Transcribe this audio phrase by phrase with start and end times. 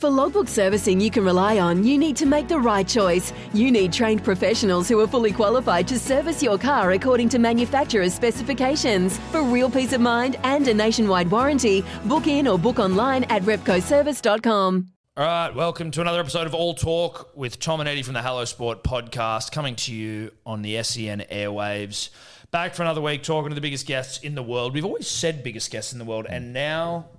[0.00, 3.34] For logbook servicing you can rely on, you need to make the right choice.
[3.52, 8.14] You need trained professionals who are fully qualified to service your car according to manufacturer's
[8.14, 9.18] specifications.
[9.30, 13.42] For real peace of mind and a nationwide warranty, book in or book online at
[13.42, 14.86] repcoservice.com.
[15.18, 18.22] All right, welcome to another episode of All Talk with Tom and Eddie from the
[18.22, 22.08] Hello Sport podcast, coming to you on the SEN airwaves.
[22.50, 24.72] Back for another week, talking to the biggest guests in the world.
[24.72, 27.10] We've always said biggest guests in the world, and now,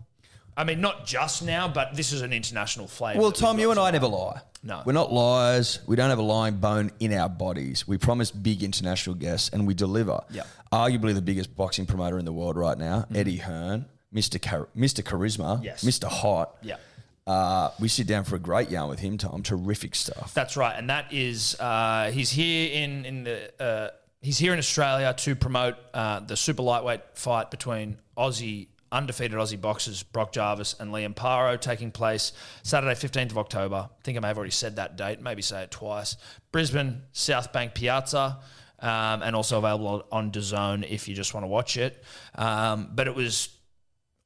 [0.61, 3.19] I mean, not just now, but this is an international flavour.
[3.19, 4.01] Well, that Tom, you and I tonight.
[4.03, 4.41] never lie.
[4.63, 4.83] No.
[4.85, 5.79] We're not liars.
[5.87, 7.87] We don't have a lying bone in our bodies.
[7.87, 10.19] We promise big international guests and we deliver.
[10.29, 10.47] Yep.
[10.71, 14.39] Arguably the biggest boxing promoter in the world right now, Eddie Hearn, Mr.
[14.39, 15.03] Char- Mr.
[15.03, 15.83] Charisma, Yes.
[15.83, 16.07] Mr.
[16.07, 16.55] Hot.
[16.61, 16.75] Yeah.
[17.25, 19.41] Uh, we sit down for a great yarn with him, Tom.
[19.41, 20.31] Terrific stuff.
[20.35, 23.89] That's right, and that is uh, he's here in in the uh,
[24.21, 29.59] he's here in Australia to promote uh, the super lightweight fight between Aussie undefeated Aussie
[29.59, 33.89] boxers Brock Jarvis and Liam Paro taking place Saturday, fifteenth of October.
[33.91, 35.21] I think I may have already said that date.
[35.21, 36.17] Maybe say it twice.
[36.51, 38.39] Brisbane South Bank Piazza.
[38.83, 42.03] Um, and also available on DAZN if you just want to watch it.
[42.33, 43.49] Um, but it was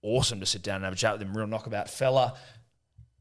[0.01, 1.35] awesome to sit down and have a chat with him.
[1.35, 2.35] Real knockabout fella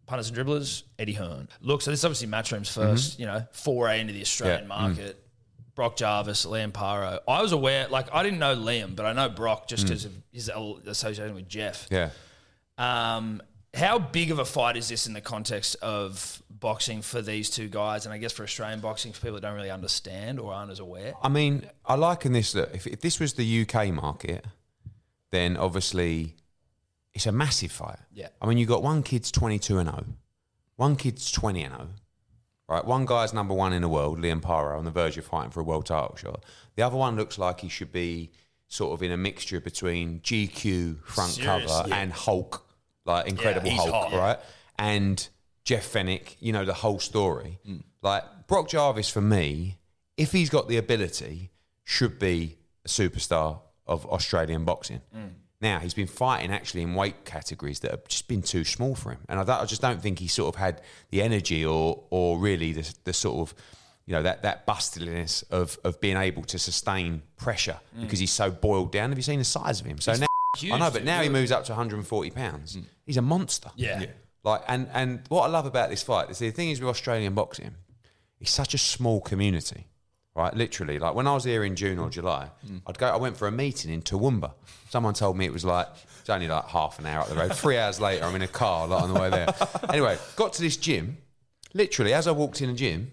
[0.06, 1.48] punters and dribblers, Eddie Hearn.
[1.60, 4.66] Look, so this is obviously Matchroom's 1st you know, foray into the Australian Yeah.
[4.68, 5.23] market.
[5.74, 7.18] Brock Jarvis, Liam Paro.
[7.26, 10.12] I was aware, like, I didn't know Liam, but I know Brock just because of
[10.32, 11.88] his association with Jeff.
[11.90, 12.10] Yeah.
[12.78, 13.42] Um,
[13.74, 17.68] how big of a fight is this in the context of boxing for these two
[17.68, 20.70] guys, and I guess for Australian boxing for people that don't really understand or aren't
[20.70, 21.14] as aware?
[21.22, 24.44] I mean, I liken this that if, if this was the UK market,
[25.32, 26.36] then obviously
[27.12, 27.98] it's a massive fight.
[28.12, 28.28] Yeah.
[28.40, 30.04] I mean, you've got one kid's 22 and 0,
[30.76, 31.88] one kid's 20 and 0.
[32.66, 35.50] Right, one guy's number one in the world, Liam Paro, on the verge of fighting
[35.50, 36.44] for a world title shot.
[36.76, 38.30] The other one looks like he should be
[38.68, 42.66] sort of in a mixture between GQ front Serious, cover and Hulk,
[43.04, 44.18] like Incredible he's Hulk, hot, yeah.
[44.18, 44.38] right?
[44.78, 45.28] And
[45.64, 47.58] Jeff Fenech, you know, the whole story.
[47.66, 47.78] Hmm.
[48.02, 49.78] Like Brock Jarvis, for me,
[50.16, 51.50] if he's got the ability,
[51.84, 55.02] should be a superstar of Australian boxing.
[55.12, 55.26] Hmm.
[55.60, 59.12] Now he's been fighting actually in weight categories that have just been too small for
[59.12, 62.38] him, and I, I just don't think he sort of had the energy or or
[62.38, 63.54] really the, the sort of
[64.06, 68.02] you know that that bustliness of of being able to sustain pressure mm.
[68.02, 69.10] because he's so boiled down.
[69.10, 70.00] Have you seen the size of him?
[70.00, 70.26] So now
[70.56, 72.76] huge, I know, but dude, now he moves up to 140 pounds.
[72.76, 72.84] Mm.
[73.06, 73.70] He's a monster.
[73.76, 74.00] Yeah.
[74.00, 74.06] Yeah.
[74.42, 77.34] Like and and what I love about this fight is the thing is with Australian
[77.34, 77.74] boxing,
[78.40, 79.86] it's such a small community,
[80.34, 80.54] right?
[80.54, 82.12] Literally, like when I was here in June or mm.
[82.12, 82.80] July, mm.
[82.86, 83.08] I'd go.
[83.08, 84.52] I went for a meeting in Toowoomba.
[84.90, 85.88] Someone told me it was like
[86.20, 87.54] it's only like half an hour up the road.
[87.54, 89.48] Three hours later, I'm in a car like on the way there.
[89.90, 91.18] Anyway, got to this gym.
[91.72, 93.12] Literally, as I walked in the gym,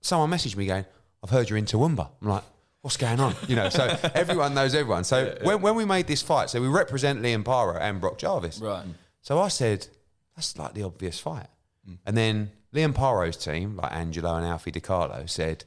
[0.00, 0.84] someone messaged me going,
[1.22, 2.44] "I've heard you're in Toowoomba." I'm like.
[2.82, 3.34] What's going on?
[3.48, 3.84] You know, so
[4.14, 5.02] everyone knows everyone.
[5.02, 8.60] So when, when we made this fight, so we represent Liam Paro and Brock Jarvis.
[8.60, 8.84] Right.
[8.84, 8.94] Mm.
[9.22, 9.88] So I said,
[10.36, 11.48] that's like the obvious fight.
[12.04, 15.64] And then Liam Paro's team, like Angelo and Alfie DiCarlo, said,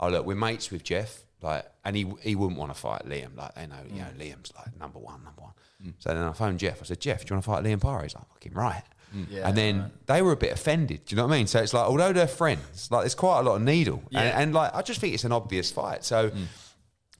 [0.00, 1.22] oh, look, we're mates with Jeff.
[1.42, 3.36] Like, and he, he wouldn't want to fight Liam.
[3.36, 4.18] Like, they know, you know, mm.
[4.18, 5.52] Liam's like number one, number one.
[5.84, 5.92] Mm.
[5.98, 6.80] So then I phoned Jeff.
[6.80, 8.02] I said, Jeff, do you want to fight Liam Paro?
[8.02, 8.82] He's like, fucking right.
[9.14, 9.44] Mm.
[9.44, 11.04] and then they were a bit offended.
[11.04, 11.46] Do you know what I mean?
[11.46, 14.02] So it's like, although they're friends, like there's quite a lot of needle.
[14.12, 16.04] And, and like, I just think it's an obvious fight.
[16.04, 16.32] So,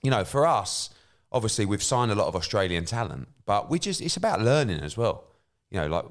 [0.01, 0.89] you know, for us,
[1.31, 4.97] obviously we've signed a lot of Australian talent, but we just it's about learning as
[4.97, 5.25] well.
[5.69, 6.05] You know, like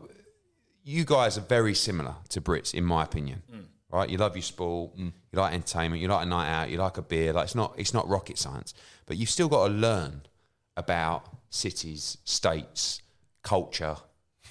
[0.84, 3.42] you guys are very similar to Brits, in my opinion.
[3.90, 4.08] Right?
[4.08, 4.92] You love your sport,
[5.34, 7.32] you like entertainment, you like a night out, you like a beer.
[7.32, 8.72] Like it's not it's not rocket science,
[9.06, 10.22] but you've still got to learn
[10.76, 13.02] about cities, states,
[13.42, 13.96] culture.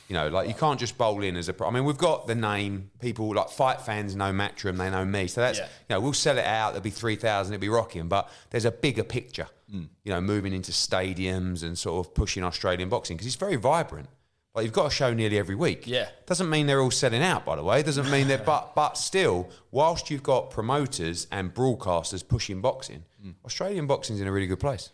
[0.10, 1.68] You know, like you can't just bowl in as a pro.
[1.68, 2.92] I mean, we've got the name.
[3.00, 5.28] People like fight fans know Matchroom, they know me.
[5.28, 5.66] So that's Yeah.
[5.66, 6.72] you know, we'll sell it out.
[6.72, 7.54] There'll be three thousand.
[7.54, 8.10] It'll be rocking.
[8.10, 9.48] But there's a bigger picture.
[9.74, 9.88] Mm.
[10.04, 14.10] You know, moving into stadiums and sort of pushing Australian boxing because it's very vibrant.
[14.56, 15.88] Like you've got a show nearly every week.
[15.88, 16.10] Yeah.
[16.28, 17.82] Doesn't mean they're all selling out, by the way.
[17.82, 23.34] Doesn't mean that, but but still, whilst you've got promoters and broadcasters pushing boxing, mm.
[23.46, 24.92] Australian boxing's in a really good place.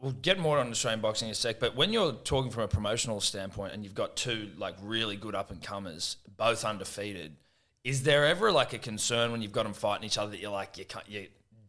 [0.00, 2.68] We'll get more on Australian boxing in a sec, but when you're talking from a
[2.68, 7.36] promotional standpoint and you've got two like really good up and comers, both undefeated,
[7.84, 10.50] is there ever like a concern when you've got them fighting each other that you're
[10.50, 11.24] like you can't you're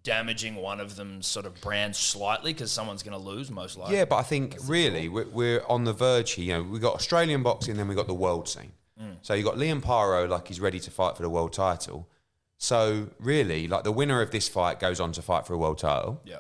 [0.06, 3.98] damaging one of them sort of brand slightly because someone's going to lose most likely?
[3.98, 6.46] Yeah, but I think really we're, we're on the verge here.
[6.46, 8.72] You know, we've got Australian boxing, then we've got the world scene.
[9.02, 9.18] Mm.
[9.22, 12.08] So you got Liam Paro like he's ready to fight for the world title.
[12.58, 15.80] So really, like the winner of this fight goes on to fight for a world
[15.80, 16.22] title.
[16.24, 16.38] Yeah.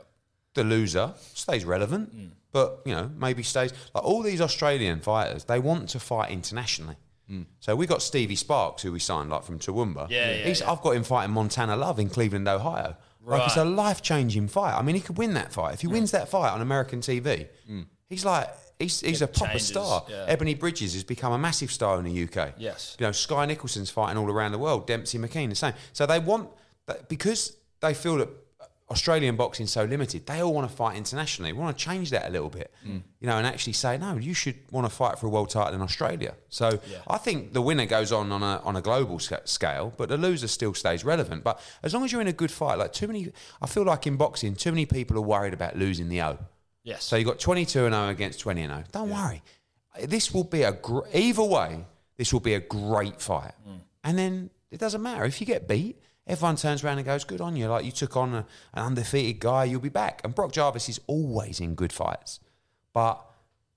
[0.54, 2.30] The loser stays relevant, mm.
[2.54, 5.44] but you know maybe stays like all these Australian fighters.
[5.44, 6.96] They want to fight internationally.
[7.30, 7.46] Mm.
[7.60, 10.10] So we got Stevie Sparks, who we signed like from Toowoomba.
[10.10, 10.72] Yeah, yeah, He's, yeah.
[10.72, 12.96] I've got him fighting Montana Love in Cleveland, Ohio.
[13.26, 14.78] Like it's a life changing fight.
[14.78, 17.48] I mean, he could win that fight if he wins that fight on American TV.
[17.68, 17.82] Hmm.
[18.08, 18.48] He's like
[18.80, 20.06] he's he's a proper changes, star.
[20.10, 20.26] yeah.
[20.28, 22.54] Ebony Bridges has become a massive star in the UK.
[22.58, 22.96] Yes.
[23.00, 24.86] you know Skye Nicolson's fighting all around the world.
[24.88, 25.74] Dempsey McKean the same.
[25.94, 26.50] So they want
[27.08, 28.30] because they feel that
[28.90, 30.28] Australian boxing's so limited.
[30.28, 31.52] They all want to fight internationally.
[31.54, 33.02] We want to change that a little bit, mm.
[33.20, 34.18] you know, and actually say no.
[34.18, 36.36] You should want to fight for a world title in Australia.
[36.50, 40.18] So I think the winner goes on on a on a global scale, but the
[40.18, 41.44] loser still stays relevant.
[41.44, 44.06] But as long as you're in a good fight, like too many, I feel like
[44.06, 46.38] in boxing, too many people are worried about losing the O.
[46.84, 47.04] Yes.
[47.04, 48.84] So you got 22 and 0 against 20 and 0.
[48.92, 49.42] Don't worry.
[50.04, 51.86] This will be a gr- either way.
[52.18, 53.54] This will be a great fight.
[53.68, 53.80] Mm.
[54.04, 56.00] And then it doesn't matter if you get beat.
[56.28, 57.68] Everyone turns around and goes, "Good on you!
[57.68, 59.66] Like you took on a, an undefeated guy.
[59.66, 62.40] You'll be back." And Brock Jarvis is always in good fights,
[62.94, 63.22] but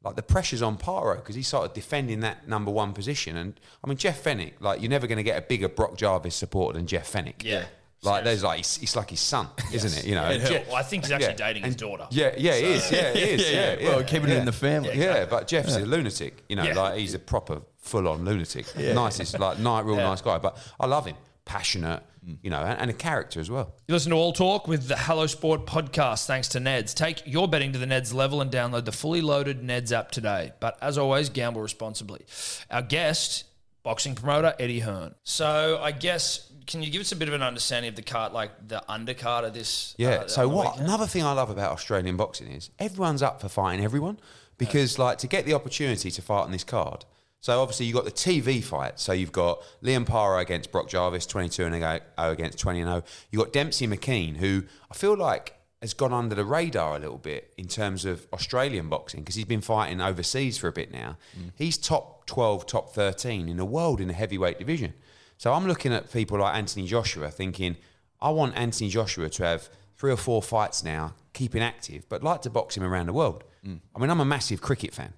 [0.02, 3.36] like the pressure's on Paro because he's sort of defending that number one position.
[3.36, 6.34] And I mean, Jeff Fenech, like you're never going to get a bigger Brock Jarvis
[6.36, 7.42] supporter than Jeff Fenech.
[7.44, 7.64] Yeah.
[8.00, 10.06] Like there's like it's, it's like his son, isn't it?
[10.06, 11.48] You know, Yeah, Jeff- well, I think he's actually yeah.
[11.48, 12.06] dating his daughter.
[12.10, 12.90] Yeah, yeah, it is.
[12.92, 13.50] Yeah, it is.
[13.50, 13.88] Yeah, yeah.
[13.88, 14.96] Well, keeping it in the family.
[14.96, 16.44] Yeah, but Jeff's a lunatic.
[16.48, 16.74] You know, Yeah.
[16.80, 18.66] like he's a proper full-on lunatic.
[18.76, 20.38] Nicest, like, nice, real nice guy.
[20.38, 21.16] But I love him.
[21.44, 22.02] Passionate.
[22.42, 23.74] You know, and, and a character as well.
[23.86, 26.94] You listen to All Talk with the Hello Sport podcast thanks to Neds.
[26.94, 30.52] Take your betting to the Neds level and download the fully loaded Neds app today.
[30.60, 32.26] But as always, gamble responsibly.
[32.70, 33.44] Our guest,
[33.82, 35.14] boxing promoter Eddie Hearn.
[35.24, 38.32] So I guess, can you give us a bit of an understanding of the card,
[38.32, 39.94] like the undercard of this?
[39.96, 40.08] Yeah.
[40.08, 40.72] uh, so what?
[40.72, 40.86] weekend?
[40.86, 44.18] Another thing I love about Australian boxing is everyone's up for fighting everyone
[44.58, 47.04] because, like, to get the opportunity to fight on this card.
[47.40, 48.99] So obviously you've got the TV fight.
[48.99, 52.93] So you've got Liam Paro against Brock Jarvis, twenty-two and 0 against twenty and oh.
[52.93, 53.05] zero.
[53.31, 56.99] You have got Dempsey McKean, who I feel like has gone under the radar a
[56.99, 60.90] little bit in terms of Australian boxing because he's been fighting overseas for a bit
[60.90, 61.17] now.
[61.38, 61.52] Mm.
[61.55, 64.94] He's top twelve, top thirteen in the world in the heavyweight division.
[65.37, 67.76] So I'm looking at people like Anthony Joshua, thinking
[68.20, 72.43] I want Anthony Joshua to have three or four fights now, keeping active, but like
[72.43, 73.44] to box him around the world.
[73.64, 73.81] Mm.
[73.94, 75.12] I mean, I'm a massive cricket fan.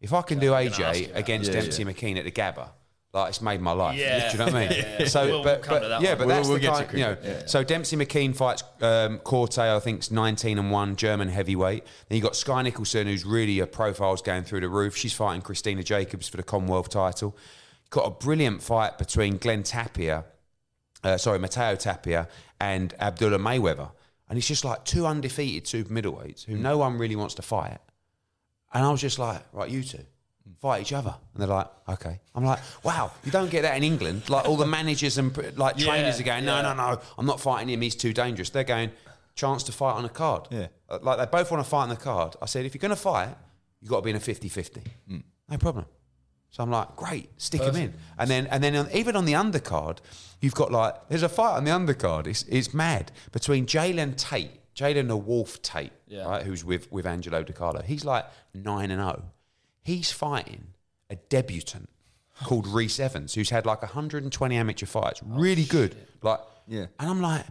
[0.00, 1.60] If I can do I'm gonna ask you AJ against that.
[1.62, 2.68] Dempsey McKean at the Gabba,
[3.12, 3.98] like it's made my life.
[3.98, 4.26] Yeah.
[4.30, 4.70] Do you know what I mean?
[4.78, 5.06] Yeah, yeah.
[5.08, 6.18] So, We'll- but, we'll but- yeah, one.
[6.18, 7.14] but We'll- that's we'll the kind, you know.
[7.16, 11.84] cricket, So Dempsey McKean fights um, Corte, I think, is 19 and one, German heavyweight.
[12.08, 14.96] Then you got Skye Nicolson, who's really a profile's going through the roof.
[14.96, 17.36] She's fighting Christina Jacobs for the Commonwealth title.
[17.90, 20.24] Got a brilliant fight between Glenn Tapia
[21.04, 22.26] uh, sorry, Matteo Tapia
[22.60, 23.90] and Abdullah Mayweather.
[24.28, 27.78] And it's just like two undefeated super middleweights who no one really wants to fight.
[28.72, 30.04] And I was just like, right, you two,
[30.60, 31.14] fight each other.
[31.34, 32.20] And they're like, okay.
[32.34, 34.28] I'm like, wow, you don't get that in England.
[34.28, 37.68] Like all the managers and like trainers are going, no, no, no, I'm not fighting
[37.70, 37.80] him.
[37.80, 38.50] He's too dangerous.
[38.50, 38.90] They're going,
[39.34, 40.48] chance to fight on a card.
[40.50, 40.66] Yeah.
[40.88, 42.34] Uh, Like they both want to fight on the card.
[42.42, 43.28] I said, if you're going to fight,
[43.80, 44.82] you've got to be in a 50 50.
[45.48, 45.86] No problem.
[46.50, 47.94] So I'm like, great, stick him in.
[48.18, 49.98] And then, and then on, even on the undercard,
[50.40, 52.26] you've got like, there's a fight on the undercard.
[52.26, 56.24] It's, it's mad between Jalen Tate, Jalen the Wolf Tate, Yeah.
[56.28, 57.84] right, who's with, with Angelo DiCarlo.
[57.84, 59.24] He's like 9 and 0.
[59.82, 60.68] He's fighting
[61.10, 61.88] a debutant
[62.44, 65.96] called Reese Evans, who's had like 120 amateur fights, really good.
[66.22, 66.86] Like, Yeah.
[67.00, 67.44] And I'm like,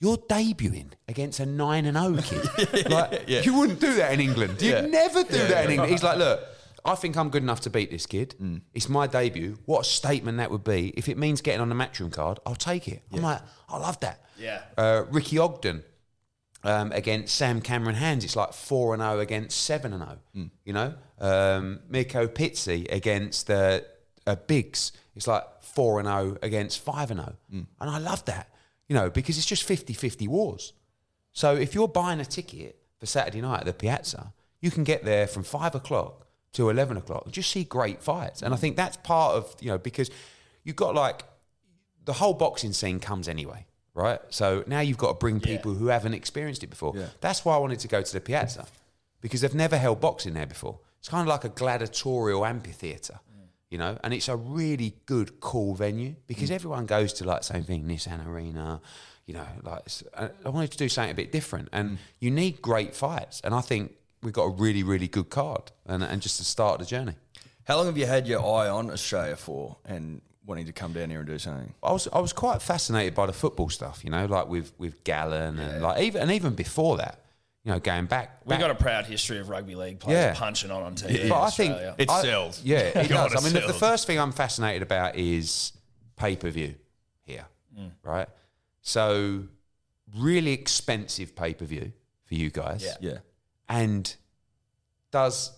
[0.00, 2.90] you're debuting against a 9 and 0 kid.
[2.90, 4.60] like, you wouldn't do that in England.
[4.60, 4.80] You'd Yeah.
[4.80, 5.92] never do that in England.
[5.92, 6.40] He's like, look,
[6.84, 8.34] I think I'm good enough to beat this kid.
[8.74, 9.58] It's my debut.
[9.66, 10.88] What a statement that would be.
[10.96, 13.02] If it means getting on the matchroom card, I'll take it.
[13.12, 14.24] I'm like, I love that.
[14.36, 14.62] Yeah.
[14.76, 15.84] Uh, Ricky Ogden
[16.64, 20.18] um, against Sam Cameron Hands, it's like 4 and 0 against 7 and 0.
[20.64, 20.94] You know?
[21.18, 23.80] Um, Mirko Pizzi against uh,
[24.26, 27.36] uh, Biggs, it's like 4 and 0 against 5 and 0.
[27.80, 28.48] And I love that,
[28.88, 30.72] you know, because it's just 50 50 wars.
[31.32, 35.04] So if you're buying a ticket for Saturday night at the Piazza, you can get
[35.04, 38.42] there from five o'clock to eleven o'clock and just see great fights.
[38.42, 40.10] And I think that's part of you know because
[40.62, 41.24] you've got like
[42.04, 44.20] the whole boxing scene comes anyway, right?
[44.30, 46.92] So now you've got to bring people who haven't experienced it before.
[46.96, 47.06] Yeah.
[47.20, 48.66] That's why I wanted to go to the Piazza
[49.20, 50.78] because they've never held boxing there before.
[50.98, 53.20] It's kind of like a gladiatorial amphitheatre.
[53.70, 56.54] You know, and it's a really good, cool venue because mm.
[56.54, 58.82] everyone goes to like same thing, Nissan Arena,
[59.24, 61.98] you know, like it's- uh, I wanted to do something a bit different, and mm.
[62.18, 66.02] you need great fights, and I think we've got a really, really good card, and,
[66.02, 67.14] and just to start the journey.
[67.64, 71.10] How long have you had your eye on Australia for and wanting to come down
[71.10, 71.72] here and do something?
[71.82, 75.02] I was I was quite fascinated by the football stuff, you know, like with with
[75.04, 77.24] Gallen and like even and even before that,
[77.64, 78.40] you know, going back.
[78.44, 80.34] We've got a proud history of rugby league players Yeah.
[80.34, 81.12] punching on on TV.
[81.12, 81.94] but in I think Australia.
[81.98, 82.62] It I- sells.
[82.64, 83.42] Yeah, it God, does.
[83.42, 85.72] I mean, the, the first thing I'm fascinated about is
[86.16, 86.74] pay per view
[87.22, 87.46] here,
[87.78, 87.90] mm.
[88.02, 88.28] right?
[88.80, 89.44] So,
[90.18, 91.92] really expensive pay per view
[92.24, 93.10] for you guys, Yeah.
[93.12, 93.18] Yeah.
[93.68, 94.14] and
[95.12, 95.52] does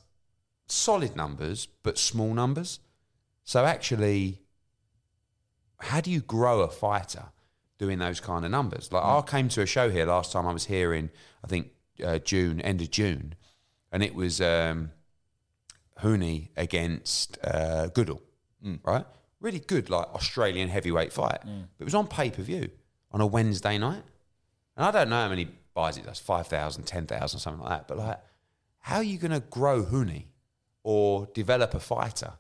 [0.67, 2.81] solid numbers but small numbers.
[3.45, 4.41] So, actually,
[5.85, 7.27] how do you grow a fighter
[7.79, 8.91] doing those kind of numbers?
[8.93, 11.11] Like, I came to a show here last time I was here in,
[11.45, 11.71] I think,
[12.03, 13.35] uh, June, end of June,
[13.93, 14.91] and it was um,
[16.01, 18.23] Huni against uh, Goodall,
[18.83, 19.05] right?
[19.41, 21.41] Really good, like Australian heavyweight fight.
[21.45, 22.71] But it was on pay per view
[23.13, 24.03] on a Wednesday night.
[24.77, 27.89] And I don't know how many buys it does 5,000, 10,000, something like that.
[27.89, 28.21] But like,
[28.81, 30.25] how are you going to grow Huni
[30.83, 32.33] or develop a fighter?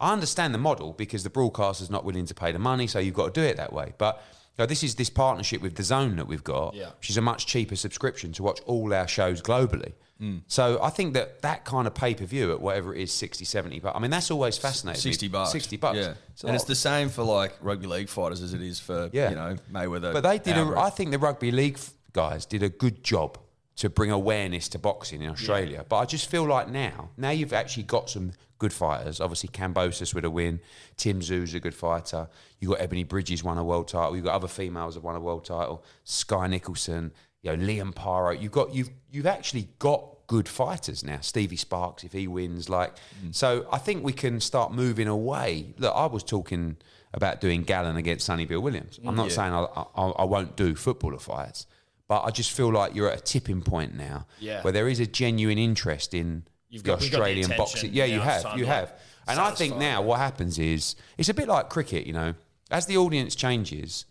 [0.00, 3.14] I understand the model because the broadcaster's not willing to pay the money, so you've
[3.14, 3.94] got to do it that way.
[3.98, 4.22] But
[4.56, 6.90] you know, this is this partnership with DAZN that we've got, Yeah.
[6.98, 9.92] which is a much cheaper subscription to watch all our shows globally.
[10.18, 10.38] Hmm.
[10.48, 13.44] So I think that that kind of pay per view at whatever it is, 60,
[13.44, 13.96] 70 bucks.
[13.96, 15.00] I mean, that's always fascinating.
[15.00, 15.52] 60 bucks.
[15.52, 15.96] 60 bucks.
[15.98, 16.14] Yeah.
[16.32, 19.30] It's and it's the same for like rugby league fighters as it is for, Yeah.
[19.30, 20.12] you know, Mayweather.
[20.12, 20.56] But they did.
[20.56, 20.74] A.
[20.76, 21.78] I think the rugby league
[22.12, 23.38] guys did a good job
[23.76, 25.84] to bring awareness to boxing in Australia.
[25.88, 29.20] But I just feel like now, now you've actually got some good fighters.
[29.20, 30.60] Obviously, Kambosos with a win.
[30.96, 32.28] Tim Tszyu's a good fighter.
[32.60, 34.16] You got Ebony Bridges won a world title.
[34.16, 35.84] You got other females that won a world title.
[36.04, 37.12] Skye Nicolson.
[37.42, 38.40] You know Liam Paro.
[38.40, 41.18] You've got you've you've actually got good fighters now.
[41.20, 43.34] Stevie Sparks, if he wins, like mm.
[43.34, 45.74] so, I think we can start moving away.
[45.78, 46.76] Look, I was talking
[47.14, 49.00] about doing Gallen against Sonny Bill Williams.
[49.04, 49.64] I'm not saying I,
[49.96, 51.66] I, I won't do footballer fights,
[52.06, 54.62] but I just feel like you're at a tipping point now Yeah.
[54.62, 57.90] where there is a genuine interest in You've the got- we've got the Australian boxing.
[57.92, 58.92] Yeah, you have, you have.
[59.26, 62.06] And I think now what happens is it's a bit like cricket.
[62.06, 62.34] You know,
[62.70, 64.06] as the audience changes,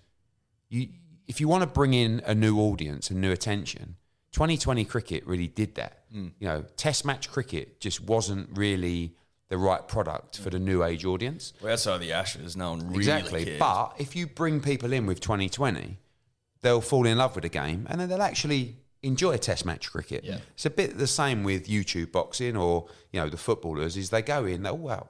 [0.70, 0.90] you
[1.28, 3.96] if you want to bring in a new audience and new attention,
[4.32, 6.04] 2020 cricket really did that.
[6.12, 6.28] Hmm.
[6.40, 9.14] You know, Test match cricket just wasn't really
[9.50, 11.54] the right product for the new age audience.
[11.62, 13.46] Well, outside of the Ashes, no one really exactly.
[13.46, 13.60] cares.
[13.60, 15.98] But if you bring people in with 2020,
[16.62, 19.92] they'll fall in love with the game and then they'll actually enjoy a Test match
[19.92, 20.24] cricket.
[20.24, 20.39] Yeah.
[20.54, 23.98] It's a bit the same with YouTube boxing or you know the footballers.
[23.98, 25.10] Is they go in, they oh wow.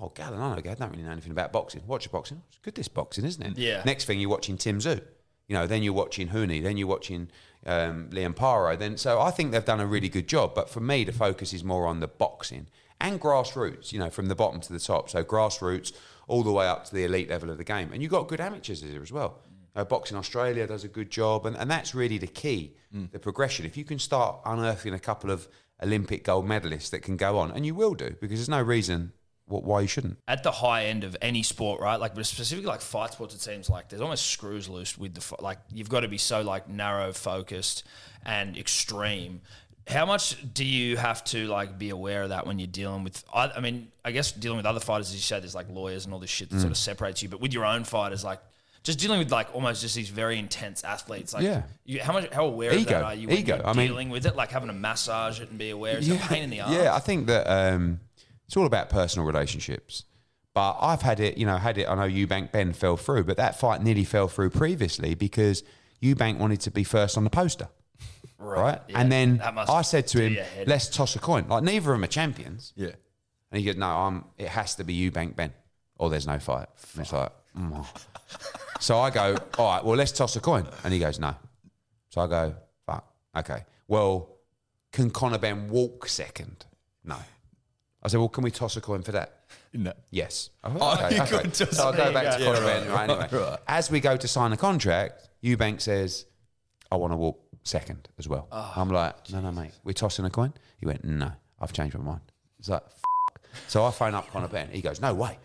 [0.00, 1.82] Oh, Gallen, I know, I don't really know anything about boxing.
[1.86, 2.42] Watch a boxing.
[2.48, 3.56] It's good, this boxing, isn't it?
[3.56, 3.82] Yeah.
[3.84, 5.00] Next thing, you're watching Tim Tszyu.
[5.46, 7.28] You know, then you're watching Huni, then you're watching
[7.64, 8.76] um, Liam Paro.
[8.76, 10.54] Then, so I think they've done a really good job.
[10.54, 12.66] But for me, the focus is more on the boxing
[13.00, 13.92] and grassroots.
[13.92, 15.10] You know, from the bottom to the top.
[15.10, 15.92] So grassroots
[16.26, 17.92] all the way up to the elite level of the game.
[17.92, 19.38] And you've got good amateurs here as well.
[19.74, 22.76] Uh, Boxing Australia does a good job, and, and that's really the key,
[23.12, 23.66] the progression.
[23.66, 25.48] If you can start unearthing a couple of
[25.82, 29.12] Olympic gold medalists that can go on, and you will do, because there's no reason
[29.46, 30.18] wh- why you shouldn't.
[30.28, 31.98] at the high end of any sport, right?
[31.98, 35.42] Like, but specifically like fight sports, it seems like there's almost screws loose with the
[35.42, 35.58] like.
[35.72, 37.82] You've got to be so like narrow focused
[38.24, 39.40] and extreme.
[39.88, 43.22] How much do you have to like be aware of that when you're dealing with?
[43.34, 46.04] I, I mean, I guess dealing with other fighters, as you said, there's like lawyers
[46.04, 46.76] and all this shit that sort Mm.
[46.76, 47.28] of separates you.
[47.28, 48.38] But with your own fighters, like
[48.84, 51.62] just dealing with like almost just these very intense athletes, like Yeah.
[51.84, 53.56] you, how much how aware of that are you when Ego.
[53.56, 54.36] you're I mean- dealing with it?
[54.36, 55.96] Like having to massage it and be aware.
[55.98, 56.70] It's a pain in the ass.
[56.72, 58.00] Yeah, I think that um,
[58.46, 60.04] it's all about personal relationships.
[60.52, 61.88] But I've had it, you know, had it.
[61.88, 65.64] I know Eubank Benn fell through, but that fight nearly fell through previously because
[66.00, 67.66] Eubank wanted to be first on the poster,
[68.38, 68.80] right?
[68.88, 69.00] yeah.
[69.00, 72.06] And then I said to him, "Let's toss a coin." Like neither of them are
[72.06, 72.90] champions, yeah.
[73.50, 74.24] and he goes, "No, I'm.
[74.38, 75.52] It has to be Eubank Benn,
[75.98, 77.84] or there's no fight." And it's like, mm.
[78.80, 81.34] So I go, "All right, well, let's toss a coin," and he goes, "No."
[82.10, 82.54] So I go,
[82.86, 83.04] "Fuck,
[83.36, 84.30] okay." Well,
[84.92, 86.64] can Conor Benn walk second?
[87.04, 87.16] No.
[88.02, 89.40] I said, well, can we toss a coin for that?
[89.72, 89.92] No.
[90.10, 90.50] Yes.
[90.62, 91.50] Oh, okay, you okay.
[91.52, 92.44] So I'll go back to.
[92.44, 92.88] Conor Yeah, Benn.
[92.88, 93.58] right, Right, anyway, right.
[93.66, 96.26] as we go to sign a contract, Eubank says,
[96.92, 98.46] I want to walk second as well.
[98.52, 98.72] Ah.
[98.76, 99.72] I'm like, no, no, mate.
[99.84, 100.52] We're tossing a coin?
[100.78, 102.20] He went, no, I've changed my mind.
[102.58, 103.60] He's like, F-.
[103.68, 104.68] So I phone up Conor Benn.
[104.70, 105.38] He goes, no way.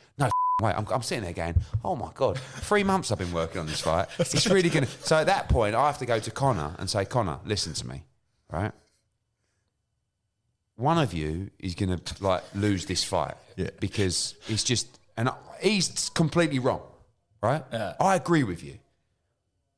[0.60, 0.74] Way.
[0.76, 3.80] I'm, I'm sitting there going, oh my God, three months I've been working on this
[3.82, 4.08] fight.
[4.20, 4.92] It's really going to.
[5.04, 7.88] So at that point, I have to go to Connor and say, Connor, listen to
[7.88, 8.04] me,
[8.52, 8.72] right?
[10.76, 13.70] One of you is going to like lose this fight Yeah.
[13.80, 15.30] because he's just, and
[15.62, 16.82] he's completely wrong,
[17.42, 17.64] right?
[17.72, 17.94] Yeah.
[18.00, 18.80] I agree with you,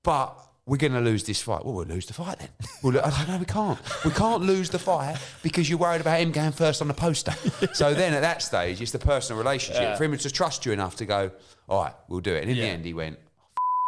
[0.04, 0.36] but
[0.66, 1.66] we're going to lose this fight.
[1.66, 2.50] Well, we'll lose the fight then.
[2.84, 3.80] Well, I don't know, we can't.
[4.06, 7.34] We can't lose the fight because you're worried about him going first on the poster.
[7.74, 10.96] so then at that stage, it's the personal relationship for him to trust you enough
[10.98, 11.32] to go,
[11.70, 12.42] all right, we'll do it.
[12.42, 13.20] And in the end, he went,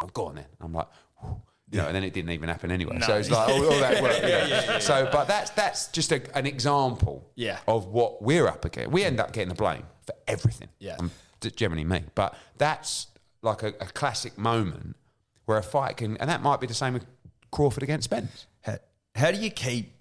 [0.03, 0.45] oh, go on then.
[0.61, 0.87] I'm like,
[1.21, 2.99] "Whew." you know, and then it didn't even happen anyway.
[3.01, 4.15] So it's like all, all that work.
[4.21, 4.27] you
[4.73, 4.79] know.
[4.79, 7.57] So, but that's that's just a, an example Yeah.
[7.67, 8.91] of what we're up against.
[8.91, 10.69] We end up getting the blame for everything.
[10.77, 10.97] Yeah.
[10.99, 11.09] Um,
[11.55, 13.07] generally me, but that's
[13.41, 14.95] like a, a classic moment
[15.45, 17.05] where a fight can, and that might be the same with
[17.51, 18.47] Crawford against Spence.
[18.61, 18.77] How,
[19.15, 19.91] How do you keep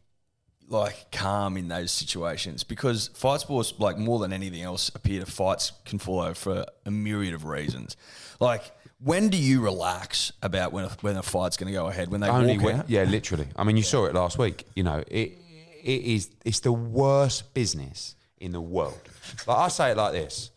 [0.68, 2.64] like calm in those situations?
[2.64, 6.64] Because fight sports, like more than anything else, appear to fights can fall over for
[6.86, 7.96] a myriad of reasons.
[8.40, 8.62] Like,
[8.98, 12.10] when do you relax about when a, when a fight's going to go ahead?
[12.10, 12.90] When they Only walk when, out?
[12.90, 13.48] yeah, literally.
[13.56, 14.64] I mean, you saw it last week.
[14.76, 15.38] You know, it
[15.82, 19.00] it is it's the worst business in the world.
[19.46, 20.50] Like I say it like this: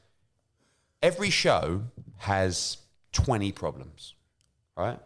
[1.01, 1.81] every show
[2.17, 2.77] has
[3.11, 4.13] twenty problems,
[4.75, 4.99] right?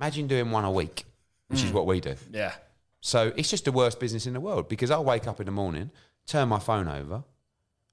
[0.00, 1.04] Imagine doing one a week,
[1.48, 1.76] which is hmm.
[1.76, 2.14] what we do.
[2.32, 2.52] Yeah.
[3.00, 5.52] So it's just the worst business in the world because I'll wake up in the
[5.52, 5.90] morning,
[6.26, 7.22] turn my phone over,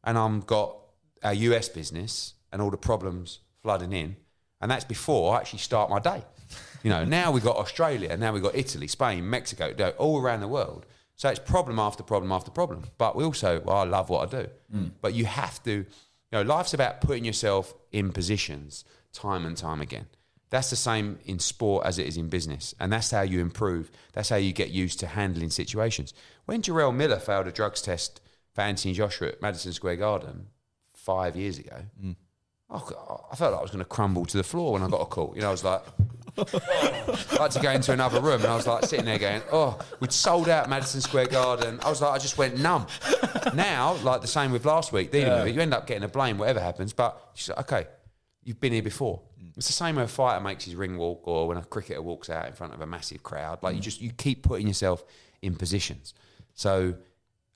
[0.04, 0.76] and I've got
[1.24, 4.16] our US business and all the problems flooding in.
[4.60, 6.24] And that's before I actually start my day.
[6.84, 10.48] You know, now we've got Australia, now we've got Italy, Spain, Mexico, all around the
[10.48, 10.86] world.
[11.16, 12.84] So it's problem after problem after problem.
[12.98, 14.50] But we also, well, I love what I do.
[14.72, 14.88] Hmm.
[15.02, 15.86] But you have to, you
[16.32, 20.08] know, life's about putting yourself in positions time and time again.
[20.54, 22.76] That's the same in sport as it is in business.
[22.80, 23.90] And that's how you improve.
[24.12, 26.14] That's how you get used to handling situations.
[26.46, 28.22] When Jarrell Miller failed a drugs test
[28.54, 30.50] for Anthony Joshua at Madison Square Garden
[30.94, 31.78] five years ago,
[32.70, 35.02] oh, I felt like I was going to crumble to the floor when I got
[35.02, 35.34] a call.
[35.34, 35.82] You know, I was like,
[36.38, 39.80] I had to go into another room and I was like sitting there going, oh,
[40.02, 41.80] we'd sold out Madison Square Garden.
[41.82, 42.86] I was like, I just went numb.
[43.56, 46.08] now, like the same with last week, dealing with it, you end up getting a
[46.08, 46.94] blame, whatever happens.
[46.94, 47.88] But she's like, okay,
[48.44, 49.20] you've been here before.
[49.56, 52.30] It's the same when a fighter makes his ring walk or when a cricketer walks
[52.30, 53.62] out in front of a massive crowd.
[53.62, 53.84] Like you mm.
[53.84, 55.04] just, you keep putting yourself
[55.42, 56.14] in positions.
[56.56, 56.96] So,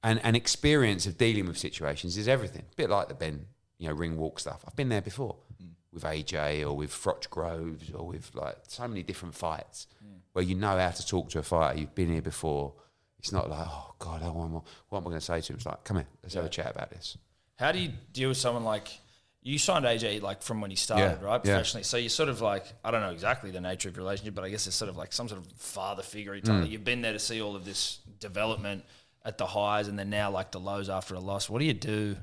[0.03, 2.63] and, and experience of dealing with situations is everything.
[2.71, 3.47] A bit like the Benn,
[3.79, 4.63] you know, ring walk stuff.
[4.67, 5.69] I've been there before mm.
[5.91, 10.19] with AJ or with Froch Groves or with like so many different fights mm.
[10.33, 11.79] where you know how to talk to a fighter.
[11.79, 12.73] You've been here before.
[13.17, 15.41] It's not like, oh God, oh, what am I, what am I going to say
[15.41, 15.57] to him?
[15.57, 17.17] It's like, come here, let's have a chat about this.
[17.55, 18.99] How do you deal with someone like
[19.47, 21.41] you signed AJ like from when he started, Yeah, right?
[21.45, 21.53] yeah.
[21.53, 21.83] Professionally.
[21.83, 24.43] So you're sort of like I don't know exactly the nature of your relationship, but
[24.43, 26.37] I guess it's sort of like some sort of father figure.
[26.39, 26.69] Mm.
[26.69, 28.83] You've been there to see all of this development
[29.23, 31.49] at the highs and then now like the lows after a loss.
[31.49, 32.17] What do you do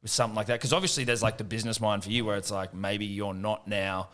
[0.00, 0.54] with something like that?
[0.54, 3.68] Because obviously there's like the business mind for you where it's like maybe you're not
[3.68, 4.08] now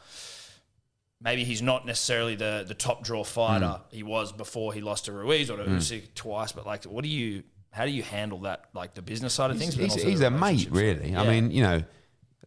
[1.20, 5.12] maybe he's not necessarily the the top draw fighter he was before he lost to
[5.12, 8.64] Ruiz or to Usyk twice, but like what do you how do you handle that
[8.74, 9.74] like the business side of things?
[9.74, 11.14] He's, he's the a mate, really.
[11.14, 11.82] I mean, you know,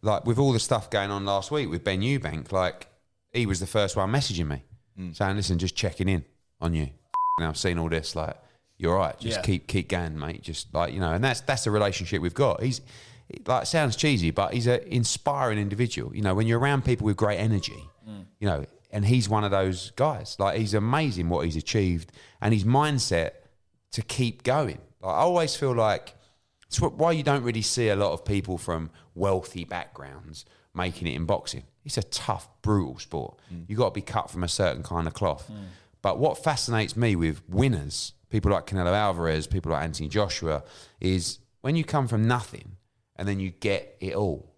[0.02, 2.88] like with all the stuff going on last week with Benn Eubank, like
[3.32, 4.64] he was the first one messaging me
[4.98, 5.16] mm.
[5.16, 6.24] saying, "Listen, just checking in
[6.60, 6.88] on you.
[7.38, 8.14] Now I've seen all this.
[8.14, 8.36] Like,
[8.76, 9.18] you're right.
[9.18, 9.42] Just Yeah.
[9.42, 10.42] keep keep going, mate.
[10.42, 12.62] Just like you know, and that's that's the relationship we've got.
[12.62, 12.80] He's
[13.46, 16.14] like sounds cheesy, but he's an inspiring individual.
[16.14, 18.24] You know, when you're around people with great energy, mm.
[18.38, 20.36] you know, and he's one of those guys.
[20.38, 23.32] Like he's amazing what he's achieved, and his mindset
[23.92, 24.78] to keep going.
[25.00, 26.14] Like, I always feel like
[26.70, 31.16] it's why you don't really see a lot of people from wealthy backgrounds making it
[31.16, 31.64] in boxing.
[31.84, 33.40] It's a tough, brutal sport.
[33.52, 33.64] Mm.
[33.66, 35.50] You've got to be cut from a certain kind of cloth.
[35.52, 35.64] Mm.
[36.00, 40.62] But what fascinates me with winners, people like Canelo Alvarez, people like Anthony Joshua,
[41.00, 42.76] is when you come from nothing
[43.16, 44.54] and then you get it all,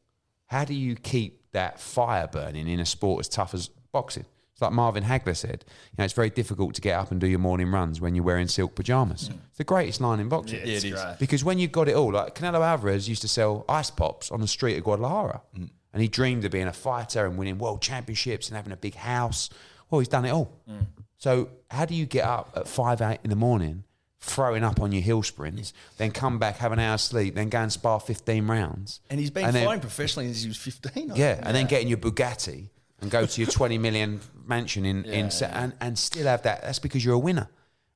[0.46, 4.26] how do you keep that fire burning in a sport as tough as boxing?
[4.62, 7.26] It's like Marvin Hagler said, you know, it's very difficult to get up and do
[7.26, 9.26] your morning runs when you're wearing silk pajamas.
[9.26, 9.34] Hmm.
[9.48, 10.60] It's the greatest line in boxing.
[10.60, 11.16] Yeah, it's great.
[11.18, 14.40] Because when you've got it all, like Canelo Alvarez used to sell ice pops on
[14.40, 15.42] the street of Guadalajara.
[15.56, 15.64] Hmm.
[15.92, 18.94] And he dreamed of being a fighter and winning world championships and having a big
[18.94, 19.50] house.
[19.90, 20.52] Well, he's done it all.
[20.68, 20.82] Hmm.
[21.18, 23.82] So how do you get up at five, eight in the morning,
[24.20, 27.58] throwing up on your hill sprints, then come back, have an hour's sleep, then go
[27.62, 29.00] and spar 15 rounds?
[29.10, 31.10] And he's been then- fighting professionally since he was 15.
[31.10, 31.46] I yeah, think.
[31.48, 32.68] and then getting your Bugatti
[33.02, 36.62] and go to your 20 million mansion in, in and, and still have that.
[36.62, 37.48] That's because you're a winner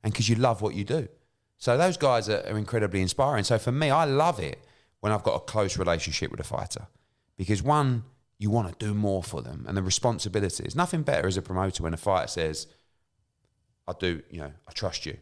[0.03, 1.09] and because you love what you do.
[1.57, 3.45] So those guys are, are incredibly inspiring.
[3.45, 4.63] So for me, I love it
[5.01, 6.89] when I've got a close relationship with a fighter
[7.39, 8.05] because one,
[8.39, 10.65] you want to do more for them and the responsibility.
[10.65, 12.67] is nothing better as a promoter when a fighter says,
[13.89, 15.17] I do, you know, I trust you.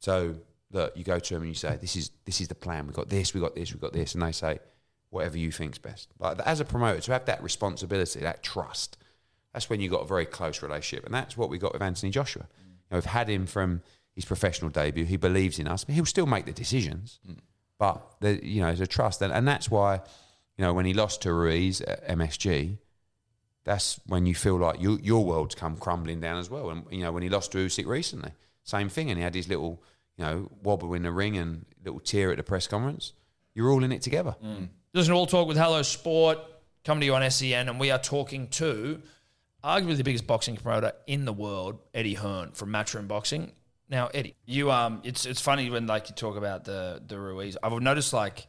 [0.00, 0.34] So
[0.74, 2.86] look, you go to them and you say, "This is this is the plan.
[2.86, 3.32] We've got this.
[3.32, 3.72] We've got this.
[3.72, 4.58] We've got this," and they say,
[5.08, 8.98] "Whatever you think's best." Like as a promoter, to have that responsibility, that trust,
[9.54, 12.10] that's when you got a very close relationship, and that's what we got with Anthony
[12.10, 12.42] Joshua.
[12.42, 12.66] Mm.
[12.66, 13.80] You know, we've had him from
[14.12, 15.04] his professional debut.
[15.04, 15.86] He believes in us.
[15.88, 17.38] He'll still make the decisions, mm.
[17.78, 20.00] but the, you know, there's a trust, and, and that's why,
[20.58, 22.78] you know, when he lost to Ruiz at MSG,
[23.62, 26.70] that's when you feel like you, your world's come crumbling down as well.
[26.70, 28.32] And you know, when he lost to Usyk recently,
[28.64, 29.82] same thing, and he had his little,
[30.16, 33.12] you know, wobble in the ring and little tear at the press conference.
[33.54, 34.34] You're all in it together.
[34.44, 34.68] Mm.
[34.92, 36.38] Listen to All Talk with Hello Sport,
[36.84, 39.00] coming to you on SEN, and we are talking to
[39.64, 43.52] arguably the biggest boxing promoter in the world, Eddie Hearn from Matchroom Boxing.
[43.88, 47.56] Now, Eddie, you um, it's it's funny when like you talk about the the Ruiz.
[47.62, 48.46] I've noticed like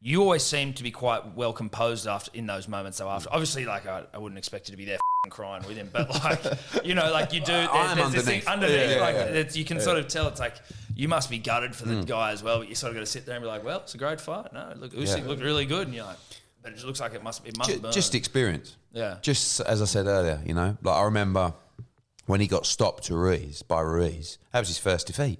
[0.00, 2.98] you always seem to be quite well composed after in those moments.
[2.98, 5.76] So after, obviously, like I, I wouldn't expect you to be there f***ing crying with
[5.76, 6.42] him, but like
[6.84, 7.52] you know, like you do.
[7.52, 8.72] There, I'm there's this thing underneath.
[8.78, 9.24] underneath, Yeah, like yeah.
[9.40, 10.28] It's, you can sort of tell.
[10.28, 10.56] It's like
[10.94, 12.06] you must be gutted for the Mm.
[12.06, 13.80] guy as well, but you sort of got to sit there and be like, well,
[13.80, 14.52] it's a great fight.
[14.52, 15.26] No, look, Usyk Yeah.
[15.26, 16.18] looked really good, and you're like,
[16.62, 17.92] but it just looks like it must it must Ju- burn.
[17.92, 18.76] just experience.
[18.92, 19.18] Yeah.
[19.22, 21.54] Just as I said earlier, you know, like I remember
[22.26, 24.38] when he got stopped to Ruiz by Ruiz.
[24.52, 25.38] That was his first defeat,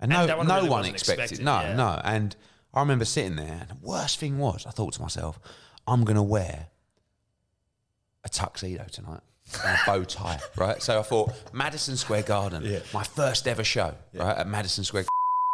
[0.00, 1.22] and, And no, that one no really one expected.
[1.24, 1.74] expected, no, yeah.
[1.76, 2.00] no.
[2.04, 2.34] And
[2.74, 5.38] I remember sitting there, and the worst thing was, I thought to myself,
[5.86, 6.66] I'm going to wear
[8.24, 9.20] a tuxedo tonight.
[9.64, 10.82] And a bow tie, right?
[10.82, 15.04] So I thought Madison Square Garden, my first ever show, right at Madison Square.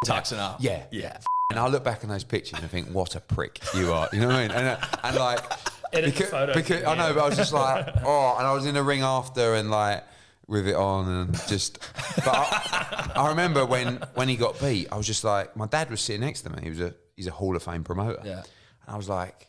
[0.07, 0.57] Tuxing up.
[0.61, 1.19] Yeah, Yeah.
[1.53, 4.09] And I look back on those pictures and think, what a prick you are.
[4.13, 4.51] You know what I mean?
[4.51, 5.41] And, uh, and like,
[5.93, 8.53] Edit the because, photos because I know, but I was just like, oh, and I
[8.53, 10.03] was in the ring after and like
[10.47, 11.79] with it on and just.
[12.17, 15.91] But I, I remember when when he got beat, I was just like, my dad
[15.91, 16.63] was sitting next to me.
[16.63, 18.23] He was a he's a Hall of Fame promoter.
[18.25, 18.39] Yeah.
[18.87, 19.49] And I was like,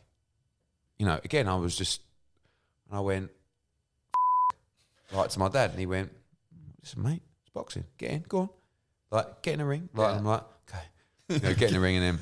[0.98, 2.02] you know, again, I was just,
[2.88, 3.30] and I went,
[5.12, 6.12] right to my dad, and he went,
[6.82, 7.84] listen, mate, it's boxing.
[7.98, 8.48] Get in, go on.
[9.10, 9.88] Like, get in the ring.
[9.94, 10.48] Like, I'm like, okay.
[11.28, 12.18] You know, get in the ring, and then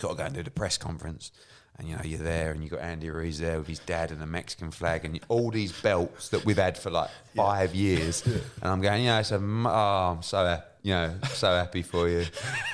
[0.00, 1.32] got to go and do the press conference.
[1.76, 4.20] And you know, you're there, and you got Andy Ruiz there with his dad and
[4.20, 8.24] the Mexican flag, and all these belts that we've had for like five years.
[8.24, 10.62] And I'm going, you know, it's a, m- oh, I'm so happy.
[10.82, 12.26] You know, so happy for you.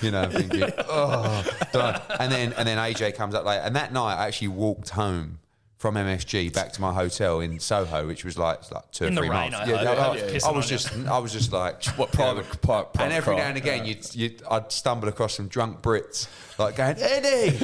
[0.02, 1.44] You know, thinking, oh.
[2.18, 5.38] And then and then AJ comes up late, and that night I actually walked home
[5.80, 9.22] from MSG back to my hotel in Soho, which was like, like two In or
[9.22, 9.56] three rain, months.
[9.56, 10.38] I Yeah, I- yeah.
[10.46, 13.56] I was just, I was just like, What private, pri- private and every now and
[13.56, 17.56] again, you'd, you'd, I'd stumble across some drunk Brits, like going, Eddie,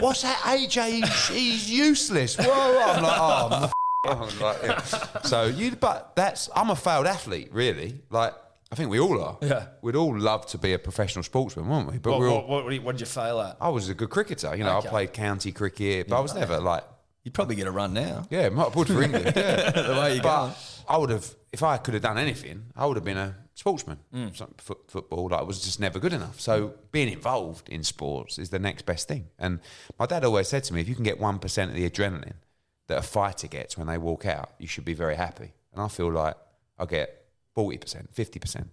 [0.00, 0.90] what's that AJ?
[1.04, 2.36] He's, he's useless.
[2.36, 2.44] Whoa,
[2.86, 3.70] I'm like, oh,
[4.04, 4.82] I'm like, yeah.
[5.22, 7.98] so you, but that's, I'm a failed athlete, really.
[8.10, 8.34] Like,
[8.70, 9.38] I think we all are.
[9.40, 9.68] Yeah.
[9.80, 11.96] We'd all love to be a professional sportsman, wouldn't we?
[11.98, 13.56] But what, we're all, what, what, what did you fail at?
[13.58, 14.54] I was a good cricketer.
[14.54, 14.88] You know, Okay.
[14.88, 16.84] I played county cricket, but I was never like,
[17.24, 18.26] You'd probably get a run now.
[18.30, 19.32] yeah, I would for England.
[19.34, 19.70] Yeah.
[19.88, 20.54] The way you but go.
[20.88, 23.98] I would have, if I could have done anything, I would have been a sportsman.
[24.14, 24.36] Mm.
[24.36, 26.38] Some foot, football, like, was just never good enough.
[26.38, 29.28] So being involved in sports is the next best thing.
[29.38, 29.60] And
[29.98, 32.34] my dad always said to me, if you can get one percent of the adrenaline
[32.88, 35.54] that a fighter gets when they walk out, you should be very happy.
[35.72, 36.36] And I feel like
[36.78, 37.23] I get
[37.54, 38.68] forty percent, fifty percent.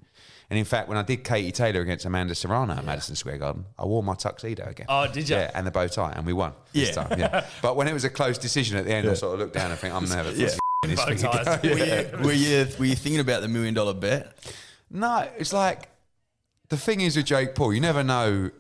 [0.50, 3.66] And in fact, when I did Katie Taylor against Amanda Serrano at Madison Square Garden,
[3.80, 4.86] I wore my tuxedo again.
[4.90, 5.38] Oh, did you?
[5.38, 7.04] Yeah, and the bow tie, and we won this Yeah.
[7.04, 7.20] time.
[7.20, 7.46] Yeah.
[7.62, 9.72] But when it was a close decision at the end, I sort of looked down
[9.72, 10.50] and think, I'm never Yeah.
[10.84, 11.64] this Bow ties.
[11.64, 14.34] Were, you, were, you, were you thinking about the million dollar bet?
[14.90, 15.88] No, it's like
[16.68, 18.52] the thing is with Jake Paul, you never know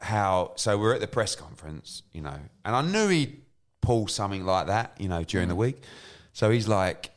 [0.00, 0.52] how.
[0.54, 3.42] So we're at the press conference, you know, and I knew he'd
[3.80, 5.58] pull something like that, you know, during the mm.
[5.58, 5.82] week.
[6.32, 7.10] So he's like,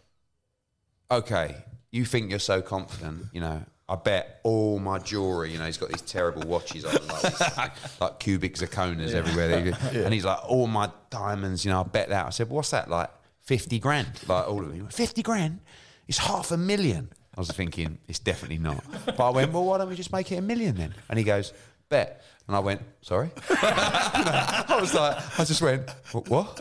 [1.11, 1.63] okay,
[1.95, 3.63] you think you're so confident, you know.
[3.87, 8.19] I bet all my jewelry, you know, he's got these terrible watches on, like, like
[8.19, 9.77] cubic zirconias everywhere.
[9.93, 12.25] And he's like, all my diamonds, you know, I bet that.
[12.25, 12.89] I said, what's that?
[12.89, 14.07] Like 50 grand?
[14.27, 14.79] Like all of them.
[14.79, 15.59] Went, 50 grand?
[16.07, 17.11] It's half a million.
[17.37, 18.83] I was thinking, it's definitely not.
[19.05, 20.95] But I went, well, why don't we just make it a million then?
[21.07, 21.53] And he goes,
[21.95, 22.21] bet.
[22.47, 23.31] And I went, sorry?
[23.49, 26.59] I was like, I just went, "What-?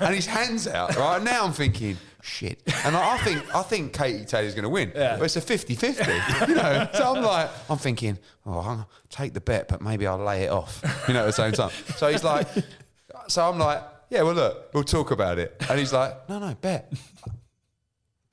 [0.00, 1.22] And his hands out, right?
[1.22, 2.60] Now I'm thinking, shit.
[2.84, 4.90] And I I think I think Katie Taylor's going to win.
[4.92, 5.18] Yeah.
[5.18, 6.88] But it's a 50-50, you know.
[6.94, 10.50] So I'm like, I'm thinking, oh, I'll take the bet, but maybe I'll lay it
[10.50, 11.70] off, you know, at the same time.
[11.96, 12.48] So he's like,
[13.28, 15.54] so I'm like, yeah, well, look, we'll talk about it.
[15.68, 16.92] And he's like, no, no, bet.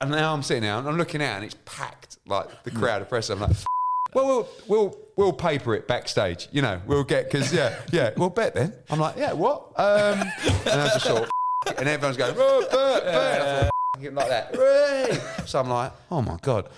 [0.00, 3.02] And now I'm sitting there and I'm looking out and it's packed, like the crowd
[3.02, 3.30] of press.
[3.30, 3.56] I'm like,
[4.14, 6.80] well, we'll we'll we'll paper it backstage, you know.
[6.86, 8.72] We'll get because yeah, yeah, we'll bet then.
[8.88, 9.72] I'm like, yeah, what?
[9.76, 11.30] Um, and I just sort of,
[11.76, 13.40] and everyone's going, oh, bet, bet.
[13.40, 14.54] And I thought, "F***ing like that.
[14.54, 15.18] Hooray!
[15.44, 16.68] So I'm like, oh my god.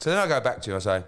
[0.00, 0.76] So then I go back to him.
[0.76, 1.04] I say,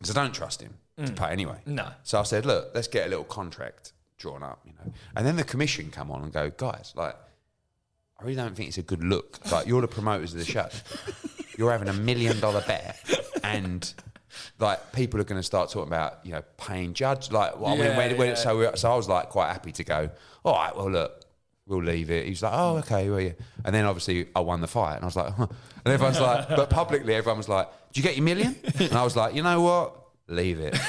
[0.00, 1.58] because I don't trust him to pay anyway.
[1.66, 1.88] No.
[2.02, 4.92] So I said, look, let's get a little contract drawn up, you know.
[5.14, 7.16] And then the commission come on and go, guys, like,
[8.18, 9.38] I really don't think it's a good look.
[9.52, 10.68] Like, you're the promoters of the show.
[11.56, 12.96] You're having a million dollar bet,
[13.42, 13.92] and
[14.58, 17.30] like people are going to start talking about, you know, paying judge.
[17.30, 18.34] Like, well, I mean, Yeah, when, when, yeah.
[18.34, 20.10] so, so I was like quite happy to go.
[20.44, 21.24] All right, well, look,
[21.66, 22.26] we'll leave it.
[22.26, 22.78] He's like, oh, mm.
[22.80, 23.32] okay, well, yeah.
[23.64, 25.46] And then obviously I won the fight, and I was like, huh.
[25.84, 28.56] and everyone's like, but publicly everyone was like, did you get your million?
[28.80, 29.94] And I was like, you know what?
[30.28, 30.74] Leave it.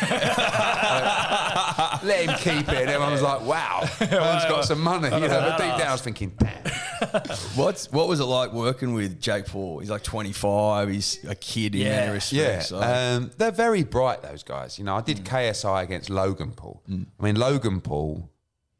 [2.03, 2.77] Let him keep it.
[2.81, 5.07] And everyone was like, wow, man's got some money.
[5.07, 6.63] You know, but deep down I was thinking, damn.
[7.55, 9.79] What's what was it like working with Jake Paul?
[9.79, 10.89] He's like 25.
[10.89, 11.89] He's a kid in Yeah.
[11.89, 12.67] many Yeah, respects.
[12.69, 14.21] so- um, they're very bright.
[14.21, 14.77] Those guys.
[14.77, 16.83] You know, I did KSI against Logan Paul.
[16.89, 18.29] I mean, Logan Paul,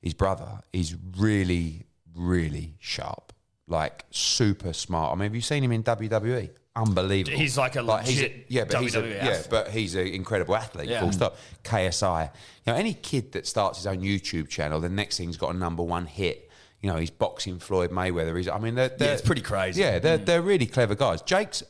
[0.02, 3.32] his brother, is really, really sharp.
[3.68, 5.12] Like super smart.
[5.12, 6.50] I mean, have you seen him in WWE?
[6.80, 7.38] Unbelievable.
[7.38, 10.56] He's like a he's legit yeah, but he's a, WWE yeah, but he's an incredible
[10.56, 10.90] athlete.
[10.90, 11.02] Yeah.
[11.02, 11.38] Full stop.
[11.64, 12.32] KSI.
[12.66, 15.58] You know, any kid that starts his own YouTube channel, the next thing's got a
[15.58, 16.50] number one hit.
[16.82, 18.36] You know, he's boxing Floyd Mayweather.
[18.38, 19.82] He's, I mean, they're, they're it's pretty crazy.
[19.82, 20.26] Yeah, they're mm.
[20.26, 21.22] they're really clever guys.
[21.22, 21.64] Jake's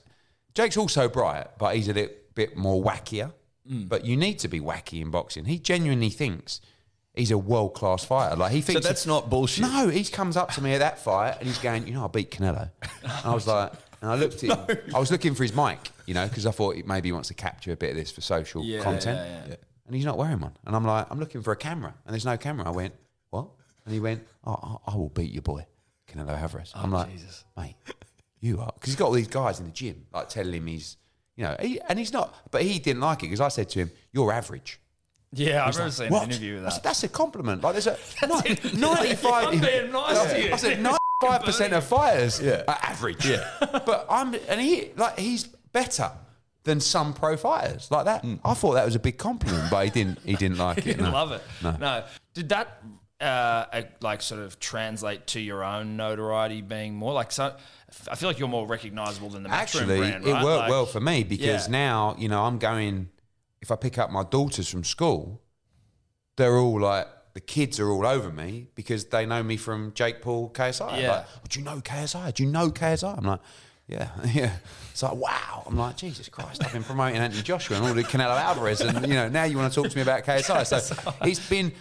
[0.54, 3.34] Jake's also bright, but he's a little bit more wackier.
[3.70, 3.90] Mm.
[3.90, 5.46] But you need to be wacky in boxing.
[5.46, 6.62] He genuinely thinks
[7.14, 8.36] he's a world class fighter.
[8.36, 9.64] Like he So thinks that's not bullshit.
[9.64, 12.08] no, he comes up to me at that fight and he's going, you know, I
[12.08, 12.72] beat Canelo.
[13.04, 14.78] And I was like, and I looked at him.
[14.96, 17.34] I was looking for his mic, you know, because I thought maybe he wants to
[17.34, 19.18] capture a bit of this for social Yeah, content.
[19.20, 19.56] yeah, yeah.
[19.88, 20.56] And he's not wearing one.
[20.66, 22.68] And I'm like, I'm looking for a camera, and there's no camera.
[22.68, 22.94] I went,
[23.32, 23.48] what?
[23.86, 25.66] And he went, oh, I I will beat your boy,
[26.08, 26.72] Canelo Alvarez.
[26.76, 27.44] Oh, I'm like, Jesus.
[27.58, 27.76] mate,
[28.40, 30.98] you are, because he's got all these guys in the gym like telling him he's,
[31.36, 32.36] you know, he, and he's not.
[32.52, 34.80] But he didn't like it because I said to him, you're average.
[35.34, 37.62] Yeah, I've never like, seen an interview with I said, that's a compliment.
[37.64, 39.48] Like there's a ni- 95.
[39.48, 40.54] I'm being nice to you.
[40.54, 40.82] I said
[41.22, 43.26] 95 percent of fighters are average.
[43.26, 43.48] Yeah,
[43.86, 46.12] but I'm and he like he's better
[46.64, 48.26] than some pro fighters like that.
[48.46, 50.20] I thought that was a big compliment, but he didn't.
[50.24, 51.00] He didn't like it.
[51.00, 51.12] no.
[51.12, 51.42] Love it.
[51.64, 51.72] No.
[51.80, 52.04] No.
[52.34, 52.82] Did that
[53.22, 57.56] uh, uh, like sort of translate to your own notoriety being more like so?
[58.10, 60.86] I feel like you're more recognizable than the Matchroom Actually, brand, it worked Like- well
[60.86, 61.72] for me because Yeah.
[61.72, 63.10] now you know I'm going.
[63.62, 65.42] If I pick up my daughters from school,
[66.38, 67.08] they're all like
[67.40, 71.02] the kids are all over me because they know me from Jake Paul KSI.
[71.02, 71.12] Yeah.
[71.12, 72.34] Like, oh, do you know KSI?
[72.34, 73.18] Do you know KSI?
[73.18, 73.40] I'm like,
[73.88, 74.52] yeah, yeah.
[74.92, 75.64] It's like, wow.
[75.66, 79.08] I'm like, Jesus Christ, I've been promoting Anthony Joshua and all the Canelo Alvarez, and
[79.08, 80.66] you know, now you want to talk to me about KSI.
[80.66, 81.72] So it's been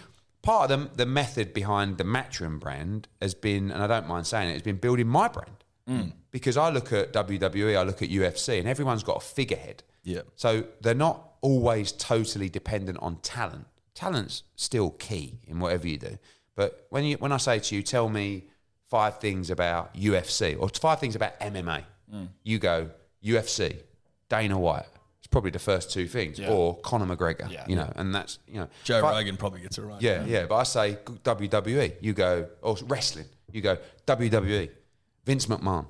[0.43, 4.25] part of the, the method behind the Matchroom brand has been, and I don't mind
[4.25, 5.65] saying it, has been building my brand.
[5.89, 6.13] Mm.
[6.31, 9.83] Because I look at WWE, I look at UFC, and everyone's got a figurehead.
[10.03, 10.21] Yeah.
[10.37, 13.65] So they're not always totally dependent on talent.
[13.99, 16.17] Talent's still key in whatever you do.
[16.55, 18.45] But when you when I say to you, tell me
[18.89, 21.83] five things about UFC or five things about MMA,
[22.43, 23.75] you go UFC,
[24.29, 24.85] Dana White.
[25.17, 27.51] It's probably the first two things, or Conor McGregor.
[27.51, 27.65] Yeah.
[27.67, 30.01] You know, and that's you know Joe I- Rogan probably gets it right.
[30.01, 30.45] yeah, yeah.
[30.45, 34.69] But I say WWE, you go, or wrestling, you go WWE,
[35.25, 35.85] Vince McMahon,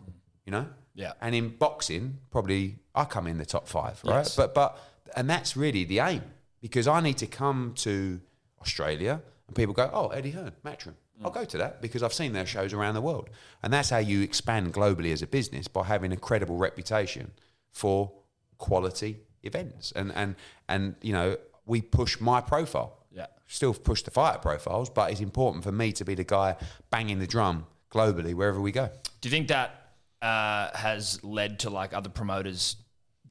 [0.47, 0.65] you know?
[0.95, 1.13] Yeah.
[1.21, 4.15] And in boxing, probably I come in the top five, right?
[4.17, 4.35] Yes.
[4.35, 4.79] But, but,
[5.15, 6.23] and that's really the aim
[6.61, 8.19] because I need to come to
[8.61, 10.95] Australia and people go, oh, Eddie Hearn, Matchroom.
[11.21, 13.29] I'll go to that because I've seen their shows around the world.
[13.61, 17.31] And that's how you expand globally as a business by having a credible reputation
[17.73, 18.09] for
[18.57, 19.91] quality events.
[19.97, 20.35] And, and,
[20.69, 23.25] and you know, we push my profile Yeah.
[23.47, 26.55] still push the fighter profiles, but it's important for me to be the guy
[26.89, 28.89] banging the drum globally wherever we go.
[29.19, 29.91] Do you think that
[30.21, 32.77] uh, has led to like other promoters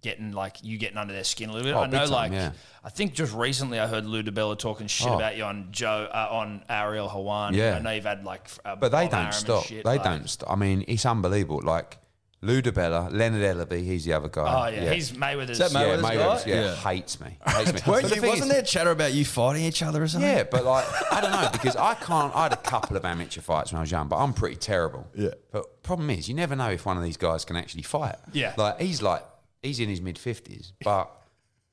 [0.02, 1.74] getting like you getting under their skin a little bit?
[1.74, 2.52] Oh, I know, time, like yeah.
[2.84, 5.16] I think just recently I heard Lou DiBella talking shit Oh.
[5.16, 7.56] about you on Joe uh, on Ariel Helwani.
[7.56, 7.76] Yeah.
[7.76, 9.64] I know you've had like, f- uh, But they Bob don't and stop.
[9.64, 10.50] shit, they like- don't stop.
[10.50, 11.60] I mean, it's unbelievable.
[11.62, 11.98] Like
[12.40, 14.42] Lou DiBella, Leonard Ellerbe, he's the other guy.
[14.46, 15.58] Oh yeah, he's Mayweather's.
[15.58, 16.50] that yeah, Mayweather's Mayweather's, guy?
[16.50, 16.74] yeah, Yeah.
[16.76, 17.36] hates me.
[17.46, 17.80] Hates me.
[17.84, 20.30] Weren't But the you, wasn't is- there chatter about you fighting each other or something?
[20.30, 22.32] Yeah, but like I don't know because I can't.
[22.36, 25.08] I had a couple of amateur fights when I was young, but I'm pretty terrible.
[25.16, 25.30] Yeah.
[25.50, 28.14] But problem is, you never know if one of these guys can actually fight.
[28.32, 28.54] Yeah.
[28.56, 29.24] Like he's like
[29.62, 31.10] he's in his mid fifties, but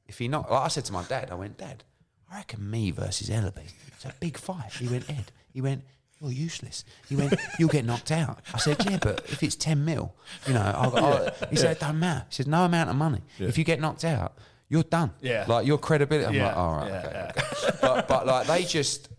[0.07, 1.83] if he not, like I said to my dad, I went, Dad,
[2.31, 3.61] I reckon me versus Ellerbe.
[3.87, 4.73] It's a big fight.
[4.73, 5.31] He went, Ed.
[5.53, 5.83] He went.
[6.21, 6.85] You're useless.
[7.09, 8.39] He went, you'll get knocked out.
[8.53, 10.15] I said, yeah, but if it's 10 mil,
[10.47, 12.25] you know, I'll, I'll, he said, it don't matter.
[12.29, 13.21] He said, no amount of money.
[13.37, 14.37] If you get knocked out,
[14.69, 15.11] you're done.
[15.21, 15.43] Yeah.
[15.45, 16.25] Like your credibility.
[16.27, 17.31] I'm Yeah, like, all right, yeah, okay, yeah.
[17.67, 19.09] okay but but like they just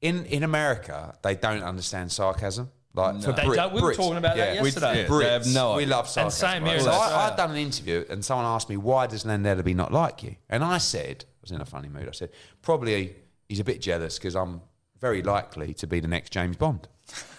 [0.00, 2.68] in in America they don't understand sarcasm.
[2.96, 5.02] Like for They Brit- don't- we were Brits, talking about that we- yesterday.
[5.02, 5.76] Yeah, Brits, they have no idea.
[5.78, 6.48] we love sarcasm.
[6.48, 6.68] same right?
[6.70, 7.26] here in So I, Australia.
[7.32, 10.36] I'd done an interview and someone asked me why does Len Ellerbe not like you,
[10.48, 12.08] and I said I was in a funny mood.
[12.08, 12.30] I said
[12.62, 13.16] probably
[13.48, 14.60] he's a bit jealous because I'm
[15.00, 16.86] very likely to be the next James Bond.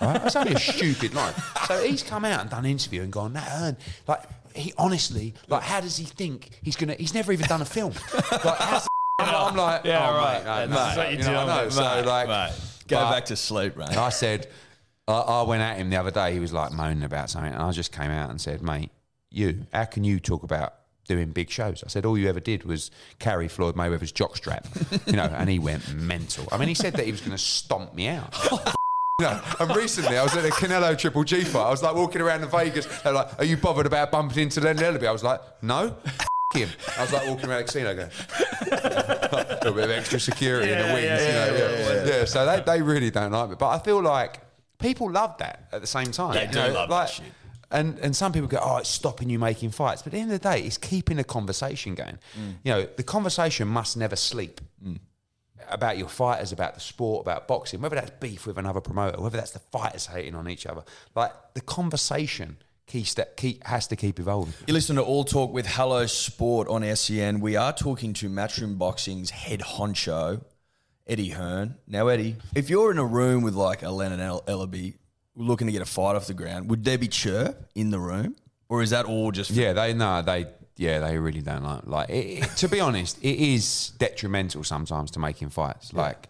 [0.02, 0.22] Right?
[0.22, 1.34] That's only a stupid line.
[1.68, 4.22] So he's come out and done an interview and gone, that Ern, like
[4.54, 6.94] he honestly, like how does he think he's gonna?
[6.96, 7.94] He's never even done a film.
[8.14, 8.88] Like how's
[9.20, 10.44] I'm like, Yeah, oh, right.
[10.46, 11.64] mate, no, That's no, what you you know, I know.
[11.64, 11.72] mate.
[11.72, 12.52] So like, Mate,
[12.90, 13.96] go but- back to sleep, mate.
[13.98, 14.48] I said,
[15.08, 16.34] I, I went at him the other day.
[16.34, 18.92] He was like moaning about something, and I just came out and said, "Mate,
[19.32, 20.74] you, how can you talk about
[21.08, 24.66] doing big shows?" I said, "All you ever did was carry Floyd Mayweather's jockstrap,
[25.08, 26.48] you know." And he went mental.
[26.52, 28.34] I mean, he said that he was going to stomp me out.
[29.22, 31.68] You know, and recently I was at a Canelo Triple G fight.
[31.68, 32.86] I was like walking around in Vegas.
[33.02, 36.28] They're like, "Are you bothered about bumping into Len Ellerbe?" I was like, "No." F-
[36.54, 36.70] him.
[36.98, 38.10] I was like walking around the casino going,
[38.72, 41.58] a little bit of extra security in the Yeah, wings, yeah, you know.
[41.58, 42.26] yeah, Yeah, yeah.
[42.26, 43.56] So they, they really don't like me.
[43.58, 44.42] But I feel like
[44.86, 46.34] people love that at the same time.
[46.34, 47.26] They you do know, love that shit.
[47.72, 50.02] And, and some people go, oh, it's stopping you making fights.
[50.02, 52.20] But at the end of the day, it's keeping the conversation going.
[52.40, 52.54] Mm.
[52.64, 55.00] You know, the conversation must never sleep mm.
[55.70, 59.38] about your fighters, about the sport, about boxing, whether that's beef with another promoter, whether
[59.38, 60.84] that's the fighters hating on each other.
[61.16, 64.54] Like the conversation key step keep has to keep evolving.
[64.68, 67.40] You listen to All Talk with Hello Sport on SEN.
[67.40, 70.44] We are talking to Matchroom Boxing's head honcho,
[71.08, 71.76] Eddie Hearn.
[71.88, 74.96] Now, Eddie, if you're in a room with like a Lennon El- Ellerbe
[75.36, 78.36] looking to get a fight off the ground, would there be chirp in the room,
[78.70, 79.52] or is that all just?
[79.52, 82.10] Yeah, they no, they yeah, they really don't like like.
[82.10, 86.30] It, it- to be honest, it is detrimental sometimes to making fights, like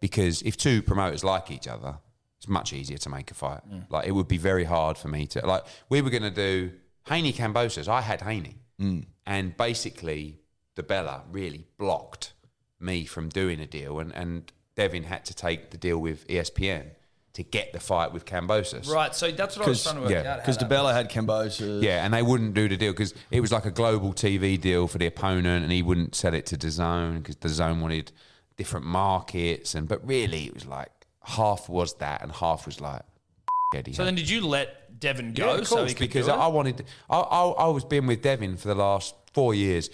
[0.00, 1.98] because if two promoters like each other,
[2.38, 3.60] it's much easier to make a fight.
[3.88, 5.64] Like it would be very hard for me to like.
[5.88, 6.72] We were going to do
[7.08, 7.86] Haney Kambosos.
[7.88, 9.04] I had Haney, mm.
[9.24, 10.40] and basically
[10.76, 12.32] DiBella really blocked
[12.80, 16.90] me from doing a deal, and and Devin had to take the deal with ESPN
[17.32, 18.90] to get the fight with Kambosos.
[18.90, 20.26] Right, so that's what I was 'Cause- trying to work yeah, out.
[20.26, 21.82] how Because that- DiBella had Cambosa.
[21.82, 24.86] Yeah, and they wouldn't do the deal because it was like a global TV deal
[24.88, 28.12] for the opponent, and he wouldn't sell it to DAZN because DAZN wanted
[28.56, 30.90] different markets, and but really it was like
[31.24, 33.02] half was that, and half was like
[33.74, 33.92] Eddie.
[33.92, 36.32] So then, did you let Devin go yeah, of so course, he could because do
[36.32, 36.36] it?
[36.36, 36.84] I wanted.
[37.10, 39.90] I, I I was been with Devin for the last four years.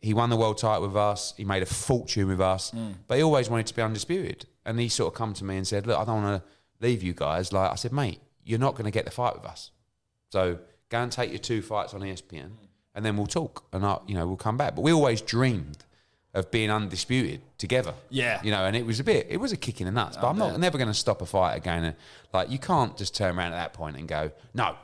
[0.00, 1.34] He won the world title with us.
[1.36, 2.94] He made a fortune with us, Mm.
[3.08, 4.46] but he always wanted to be undisputed.
[4.64, 6.48] And he sort of come to me and said, "Look, I don't want to
[6.86, 9.44] leave you guys." Like I said, mate, you're not going to get the fight with
[9.44, 9.70] us.
[10.30, 10.58] So
[10.88, 12.50] go and take your two fights on ESPN,
[12.94, 14.74] and then we'll talk, and I, you know, we'll come back.
[14.76, 15.84] But we always dreamed
[16.34, 17.94] of being undisputed together.
[18.10, 18.40] Yeah.
[18.44, 20.16] you know, and it was a bit, it was a kick in the nuts.
[20.18, 21.82] But I'm not never going to stop a fight again.
[21.84, 21.96] And,
[22.32, 24.76] like you can't just turn around at that point and go, no,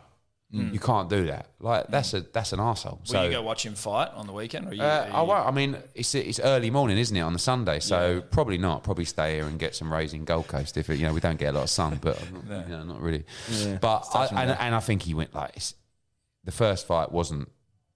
[0.54, 1.48] you can't do that.
[1.58, 3.00] Like that's a that's an asshole.
[3.00, 4.68] Will So you go watch him fight on the weekend?
[4.68, 5.46] Or you, uh, are I won't.
[5.46, 7.80] I mean, it's it's early morning, isn't it, on the Sunday?
[7.80, 8.84] So probably not.
[8.84, 11.20] Probably stay here and get some rays in Gold Coast if it, you know we
[11.20, 13.24] don't get a lot of sun, but I'm not, you know, not really.
[13.80, 15.74] But I, and, and I think he went like it's,
[16.44, 17.50] the first fight wasn't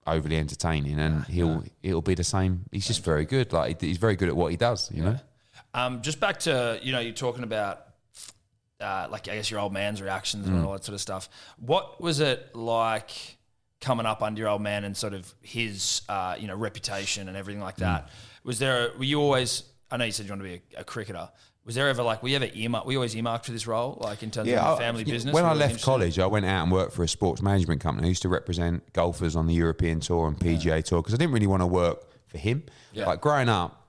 [0.07, 2.65] overly entertaining, and he'll it'll be the same.
[2.73, 3.53] He's just very good.
[3.53, 4.91] Like he's very good at what he does.
[4.91, 5.21] You know.
[5.75, 7.88] Um, just back to you know you're talking about
[8.81, 10.51] uh, like I guess your old man's reactions Mm.
[10.51, 11.29] and all that sort of stuff.
[11.59, 13.11] What was it like
[13.81, 17.37] coming up under your old man and sort of his uh, you know reputation and
[17.37, 18.07] everything like that?
[18.07, 18.11] Mm.
[18.45, 19.65] Was there were you always?
[19.91, 21.29] I know you said you want to be a, a cricketer.
[21.65, 22.87] Was there ever like we ever earmarked?
[22.87, 25.35] We always earmarked for this role, like in terms of I- family yeah, business.
[25.35, 28.07] When I left college, I went out and worked for a sports management company.
[28.07, 31.33] I used to represent golfers on the European Tour and PGA Tour because I didn't
[31.33, 32.63] really want to work for him.
[32.95, 33.87] Like growing up,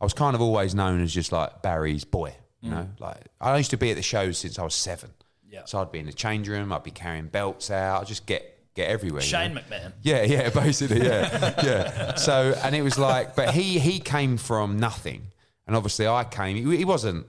[0.00, 2.34] I was kind of always known as just like Barry's boy.
[2.60, 5.10] You know, like I used to be at the shows since I was seven.
[5.10, 5.52] Mm.
[5.52, 5.64] Yeah.
[5.64, 6.72] So I'd be in the change room.
[6.72, 8.02] I'd be carrying belts out.
[8.02, 9.22] I'd just get get everywhere.
[9.22, 9.60] you Shane know?
[9.60, 9.92] McMahon.
[10.02, 12.14] Yeah, yeah, basically, yeah, yeah.
[12.14, 15.28] So, and it was like, but he he came from nothing,
[15.66, 16.56] and obviously I came.
[16.56, 17.26] He, he wasn't,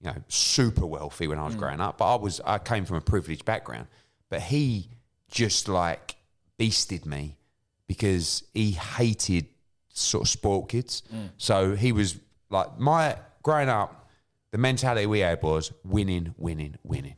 [0.00, 2.40] you know, super wealthy when I was growing up, but I was.
[2.44, 3.86] I came from a privileged background,
[4.28, 4.88] but he
[5.30, 6.16] just like
[6.58, 7.36] beasted me
[7.86, 9.46] because he hated
[9.92, 11.02] sort of sport kids.
[11.36, 13.99] So he was like my growing up.
[14.52, 17.16] The mentality we had was winning, winning, winning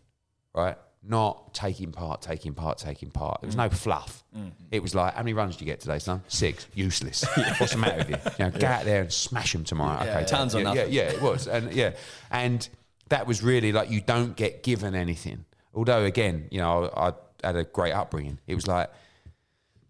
[0.54, 0.76] right?
[1.04, 3.40] Not taking part, taking part, taking part.
[3.40, 4.22] There was no fluff.
[4.36, 4.48] Mm-hmm.
[4.70, 6.22] It was like, how many runs did you get today, son?
[6.28, 6.68] Six.
[6.74, 7.24] Useless.
[7.58, 8.16] What's the matter with you?
[8.38, 10.08] You know, go out there and smash them tomorrow.
[10.08, 11.92] okay, Tons yeah, yeah, yeah, it was, and yeah,
[12.30, 12.68] and
[13.08, 15.44] that was really like you don't get given anything.
[15.74, 18.38] Although again, you know, I, I had a great upbringing.
[18.46, 18.90] It was like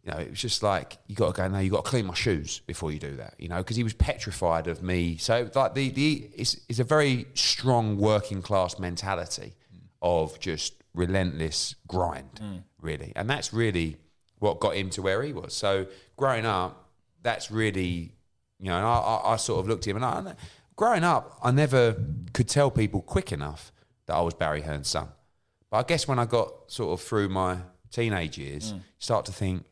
[0.05, 1.61] you know, it was just like you got to go now.
[1.61, 3.35] You got to clean my shoes before you do that.
[3.39, 5.17] You know, because he was petrified of me.
[5.17, 9.55] So like the the it's, it's a very strong working class mentality
[10.01, 12.63] of just relentless grind, mm.
[12.81, 13.97] really, and that's really
[14.41, 15.55] what got him to where he was.
[15.55, 15.87] So
[16.17, 16.91] growing up,
[17.23, 18.13] that's really
[18.63, 20.35] you know, and I, I, I sort of looked at him and I,
[20.77, 21.97] growing up, I never
[22.33, 23.73] could tell people quick enough
[24.07, 25.09] that I was Barry Hearn's son.
[25.71, 27.59] But I guess when I got sort of through my
[27.91, 28.77] teenage years, mm.
[28.77, 29.65] you start to think,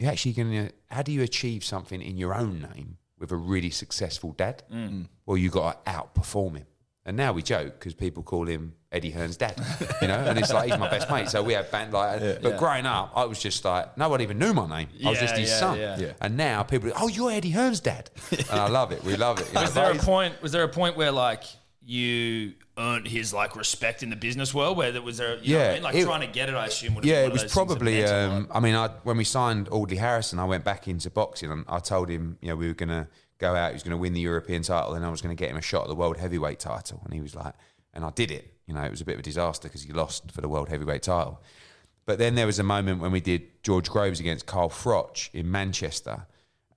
[0.00, 3.36] you're actually going to, how do you achieve something in your own name with a
[3.36, 4.62] really successful dad?
[4.72, 4.90] Mm.
[4.90, 5.08] Mm.
[5.26, 6.66] Well, you got to outperform him.
[7.04, 9.60] And now we joke because people call him Eddie Hearn's dad,
[10.02, 11.28] you know, and it's like he's my best mate.
[11.28, 14.38] So we have band like, but growing up, I was just like, no one even
[14.38, 14.88] knew my name.
[15.04, 15.78] I was just his yeah, son.
[15.78, 15.98] yeah.
[15.98, 16.12] Yeah.
[16.20, 19.02] And now people, are, oh, you're Eddie Hearn's dad, and I love it.
[19.02, 19.48] We love it.
[19.48, 19.62] you know.
[19.62, 20.42] Was there a point?
[20.42, 21.44] Was there a point where like
[21.84, 24.76] you earned his like respect in the business world?
[24.76, 25.82] Where there was a you know what I Yeah, mean?
[25.82, 26.94] like it- trying to get it, I assume.
[26.94, 28.04] Would Yeah, it was of those things that probably.
[28.04, 28.48] Um.
[28.52, 31.78] I mean, I, when we signed Audley Harrison, I went back into boxing and I
[31.78, 33.70] told him, you know, we were going to go out.
[33.70, 35.56] He was going to win the European title, and I was going to get him
[35.56, 37.00] a shot at the world heavyweight title.
[37.04, 37.54] And he was like,
[37.94, 38.54] and I did it.
[38.66, 40.68] You know, it was a bit of a disaster because he lost for the world
[40.68, 41.42] heavyweight title.
[42.06, 45.50] But then there was a moment when we did George Groves against Carl Froch in
[45.50, 46.26] Manchester,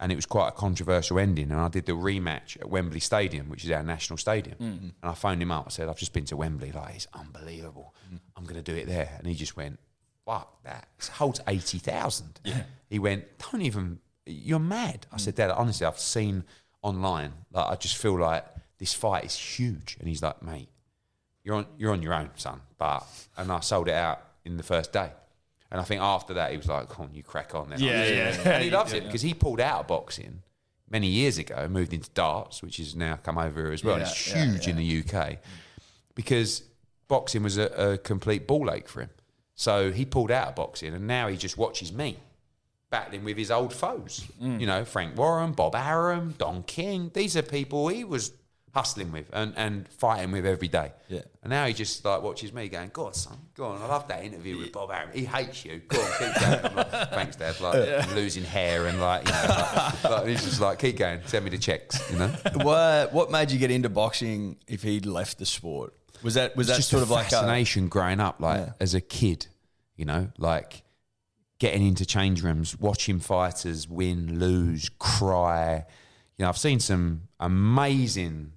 [0.03, 1.49] and it was quite a controversial ending.
[1.49, 4.57] And I did the rematch at Wembley Stadium, which is our national stadium.
[4.57, 4.87] Mm-hmm.
[5.01, 5.63] And I phoned him up.
[5.65, 6.73] I said, "I've just been to Wembley.
[6.73, 7.95] Like, it's unbelievable.
[8.13, 8.19] Mm.
[8.35, 9.79] I'm going to do it there." And he just went,
[10.25, 10.89] "Fuck that!
[10.99, 12.41] It holds eighty thousand.
[12.89, 13.99] He went, "Don't even.
[14.25, 16.43] You're mad." I said, "Dad, honestly, I've seen
[16.81, 17.31] online.
[17.54, 18.45] Like, I just feel like
[18.79, 20.67] this fight is huge." And he's like, "Mate,
[21.45, 22.60] you're on you're on your own, son.
[22.77, 23.06] But
[23.37, 25.13] and I sold it out in the first day.
[25.74, 28.06] And I think after that, he was like, "Come on, you crack on." Then Yeah,
[28.08, 28.50] yeah.
[28.54, 30.44] and he loves it because he pulled out of boxing
[30.88, 33.96] many years ago and moved into darts, which has now come over here as well.
[33.96, 35.40] and it's Yeah, yeah, huge in the UK
[36.15, 36.62] because
[37.08, 39.10] boxing was a, a complete ball ache for him.
[39.56, 42.17] So he pulled out of boxing, and now he just watches me
[42.92, 44.28] battling with his old foes.
[44.40, 44.60] Mm.
[44.62, 47.10] You know, Frank Warren, Bob Arum, Don King.
[47.15, 48.32] These are people he was
[48.74, 50.92] hustling with and, and fighting with every day.
[51.08, 51.21] Yeah.
[51.44, 54.08] And now he just like watches me going, "Go on, son, go on." I love
[54.08, 55.10] that interview with Bob Arum.
[55.13, 55.82] He hates you.
[55.88, 56.76] Go on, keep going.
[56.76, 57.60] Like, Thanks, Dad.
[57.62, 61.21] Like losing hair and like, you know, like, like, he's just like, keep going.
[61.26, 62.12] Send me the checks.
[62.12, 62.28] You know.
[62.63, 65.94] what what made you get into boxing if he'd left the sport?
[66.24, 68.74] Was that was that just sort of like fascination growing up, like Yeah.
[68.80, 69.48] as a kid,
[69.96, 70.84] you know, like
[71.60, 75.86] getting into change rooms, watching fighters win, lose, cry.
[76.38, 78.54] You know, I've seen some amazing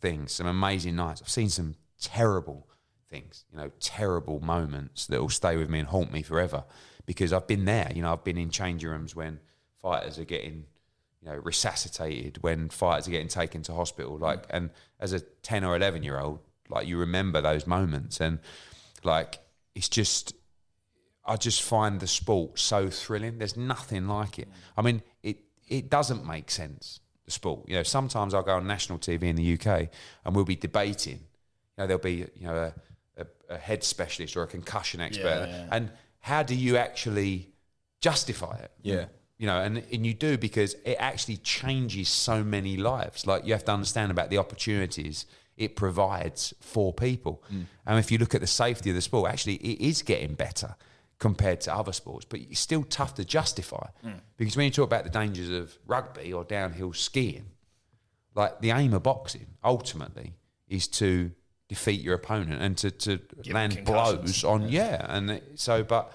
[0.00, 1.22] things, some amazing nights.
[1.22, 2.66] I've seen some terrible
[3.08, 6.64] things, you know, terrible moments that will stay with me and haunt me forever
[7.06, 7.90] because I've been there.
[7.94, 9.40] You know, I've been in change rooms when
[9.82, 10.64] fighters are getting,
[11.20, 14.18] you know, resuscitated, when fighters are getting taken to hospital.
[14.18, 14.20] Mm.
[14.20, 18.20] Like, and as a 10 or 11 year old, like, you remember those moments.
[18.20, 18.38] And,
[19.02, 19.40] like,
[19.74, 20.34] it's just,
[21.24, 23.38] I just find the sport so thrilling.
[23.38, 24.48] There's nothing like it.
[24.48, 24.54] Mm.
[24.76, 25.38] I mean, it
[25.70, 27.00] it doesn't make sense.
[27.30, 27.84] The sport, you know.
[27.84, 29.88] Sometimes I'll go on national TV in the UK
[30.24, 31.20] and we'll be debating.
[31.78, 32.72] You know, there'll be you know
[33.16, 35.68] a, a, a head specialist or a concussion expert, yeah.
[35.70, 37.52] and how do you actually
[38.00, 38.72] justify it?
[38.82, 39.04] Yeah.
[39.38, 43.26] You know, and, and you do because it actually changes so many lives.
[43.26, 45.24] Like you have to understand about the opportunities
[45.56, 47.42] it provides for people.
[47.52, 47.64] Mm.
[47.86, 50.74] And if you look at the safety of the sport, actually it is getting better
[51.20, 53.86] compared to other sports, but it's still tough to justify.
[54.02, 54.14] Hmm.
[54.36, 57.46] Because when you talk about the dangers of rugby or downhill skiing,
[58.34, 60.32] like the aim of boxing ultimately
[60.66, 61.30] is to
[61.68, 63.20] defeat your opponent and to, to
[63.52, 65.06] land blows on yeah.
[65.08, 66.12] and it, so but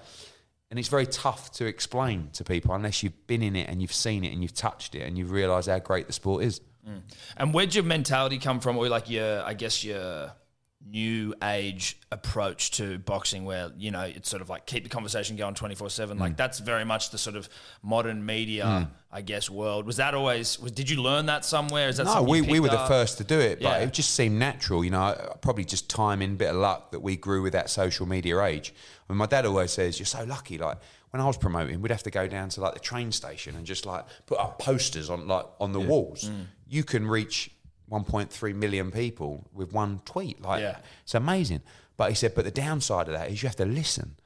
[0.70, 3.92] and it's very tough to explain to people unless you've been in it and you've
[3.92, 6.60] seen it and you've touched it and you've realised how great the sport is.
[6.84, 6.98] Hmm.
[7.36, 10.32] And where'd your mentality come from, or like your, I guess your
[10.90, 15.36] new age approach to boxing, where you know it's sort of like keep the conversation
[15.36, 16.16] going twenty four seven.
[16.16, 16.20] Mm.
[16.20, 17.48] Like that's very much the sort of
[17.82, 19.86] modern media, I guess, world.
[19.86, 20.58] Was that always?
[20.60, 21.88] Was, did you learn that somewhere?
[21.88, 23.86] Is that No, we, we were the first to do it, but Yeah.
[23.86, 24.84] it just seemed natural.
[24.84, 28.42] You know, probably just timing, bit of luck that we grew with that social media
[28.42, 28.74] age.
[29.08, 30.78] I mean, my dad always says, "You're so lucky." Like
[31.10, 33.64] when I was promoting, we'd have to go down to like the train station and
[33.66, 36.24] just like put up posters on like on the walls.
[36.24, 36.46] Mm.
[36.68, 37.50] You can reach
[37.90, 40.42] 1.3 million people with one tweet.
[40.42, 40.78] Like Yeah.
[41.02, 41.62] it's amazing.
[41.96, 44.16] But he said, but the downside of that is you have to listen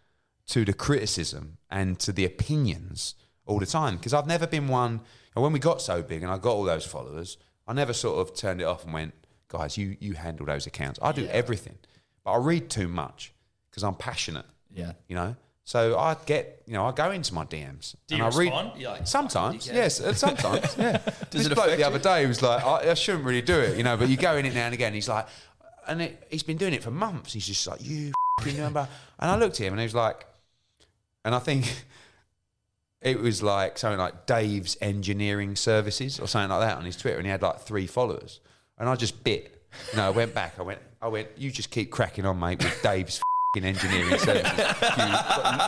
[0.48, 3.14] to the criticism and to the opinions
[3.46, 3.96] all the time.
[3.96, 5.00] Because I've never been one,
[5.34, 7.36] and when we got so big and I got all those followers,
[7.68, 9.14] I never sort of turned it off and went,
[9.48, 10.98] guys, you, you handle those accounts.
[11.02, 11.78] I do everything.
[12.24, 13.32] But I read too much
[13.70, 14.46] because I'm passionate.
[14.74, 14.92] Yeah.
[15.08, 15.36] You know?
[15.70, 17.94] So I get, you know, I go into my DMs.
[18.08, 18.82] Do you and I read, respond?
[18.82, 20.98] Like, sometimes, yes, uh, sometimes, yeah.
[21.30, 23.84] this it bloke the other day was like, I, I shouldn't really do it, you
[23.84, 24.94] know, but you go in it now and again.
[24.94, 25.28] He's like,
[25.86, 27.34] and it, he's been doing it for months.
[27.34, 28.10] He's just like, you
[28.56, 28.88] number.
[29.20, 30.26] And I looked at him and he was like,
[31.24, 31.84] and I think
[33.00, 37.18] it was like something like Dave's Engineering Services or something like that on his Twitter,
[37.18, 38.40] and he had like three followers.
[38.76, 39.62] And I just bit.
[39.92, 40.58] You know, I went back.
[40.58, 40.80] I went.
[41.00, 41.28] I went.
[41.36, 43.20] You just keep cracking on, mate, with Dave's
[43.56, 44.76] f***ing engineering services.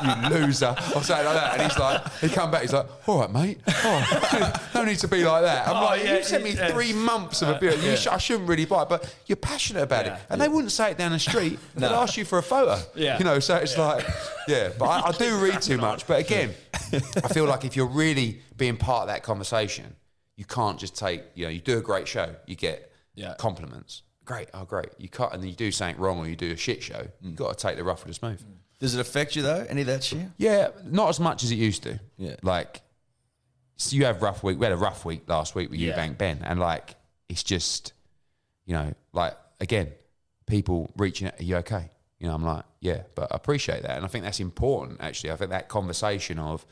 [0.03, 1.53] You, you loser, or something like that.
[1.55, 2.62] And he's like, he come back.
[2.62, 3.61] He's like, all right, mate.
[3.66, 5.66] Oh, no need to be like that.
[5.68, 6.68] I'm Oh, like, yeah, you sent me yeah.
[6.72, 7.74] three months of a beer.
[7.74, 10.16] You sh- I shouldn't really buy, it, but you're passionate about Yeah.
[10.16, 10.20] it.
[10.30, 11.59] And they wouldn't say it down the street.
[11.74, 12.78] They'd ask you for a photo.
[12.95, 13.18] Yeah.
[13.18, 14.05] You know, so it's like,
[14.49, 14.70] yeah.
[14.78, 16.07] But I, I do read too much.
[16.07, 16.55] But again,
[16.93, 19.95] I feel like if you're really being part of that conversation,
[20.37, 23.35] you can't just take, you know, you do a great show, you get Yeah.
[23.39, 24.03] compliments.
[24.25, 24.89] Great, oh great.
[24.99, 27.07] You cut and then you do something wrong or you do a shit show.
[27.20, 27.37] You've mm.
[27.37, 28.41] got to take the rough with the smooth.
[28.41, 28.55] Mm.
[28.79, 29.66] Does it affect you though?
[29.68, 30.27] Any of that shit?
[30.37, 32.01] Yeah, not as much as it used to.
[32.16, 32.37] Yeah.
[32.43, 32.83] Like,
[33.77, 34.59] so you have rough week.
[34.59, 35.97] We had a rough week last week with Yeah.
[35.97, 36.95] Eubank Benn, and like,
[37.29, 37.93] it's just,
[38.64, 39.93] you know, like again,
[40.47, 41.91] people reaching out, are you okay?
[42.18, 45.01] You know, I'm like, yeah, but I appreciate that, and I think that's important.
[45.01, 46.64] Actually, I think that conversation of,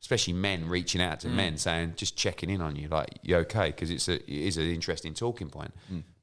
[0.00, 1.34] especially men reaching out to mm.
[1.34, 3.66] men saying, just checking in on you, like, you okay?
[3.66, 5.72] Because it's a, it is an interesting talking point.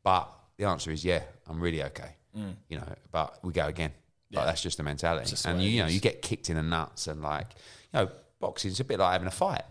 [0.03, 2.11] But the answer is, yeah, I'm really okay.
[2.69, 3.91] You know, but we go again.
[4.31, 5.29] Like, that's just the mentality.
[5.29, 7.47] just and you, you know, you get kicked in the nuts and like,
[7.91, 9.63] you know, boxing's a bit like having a fight.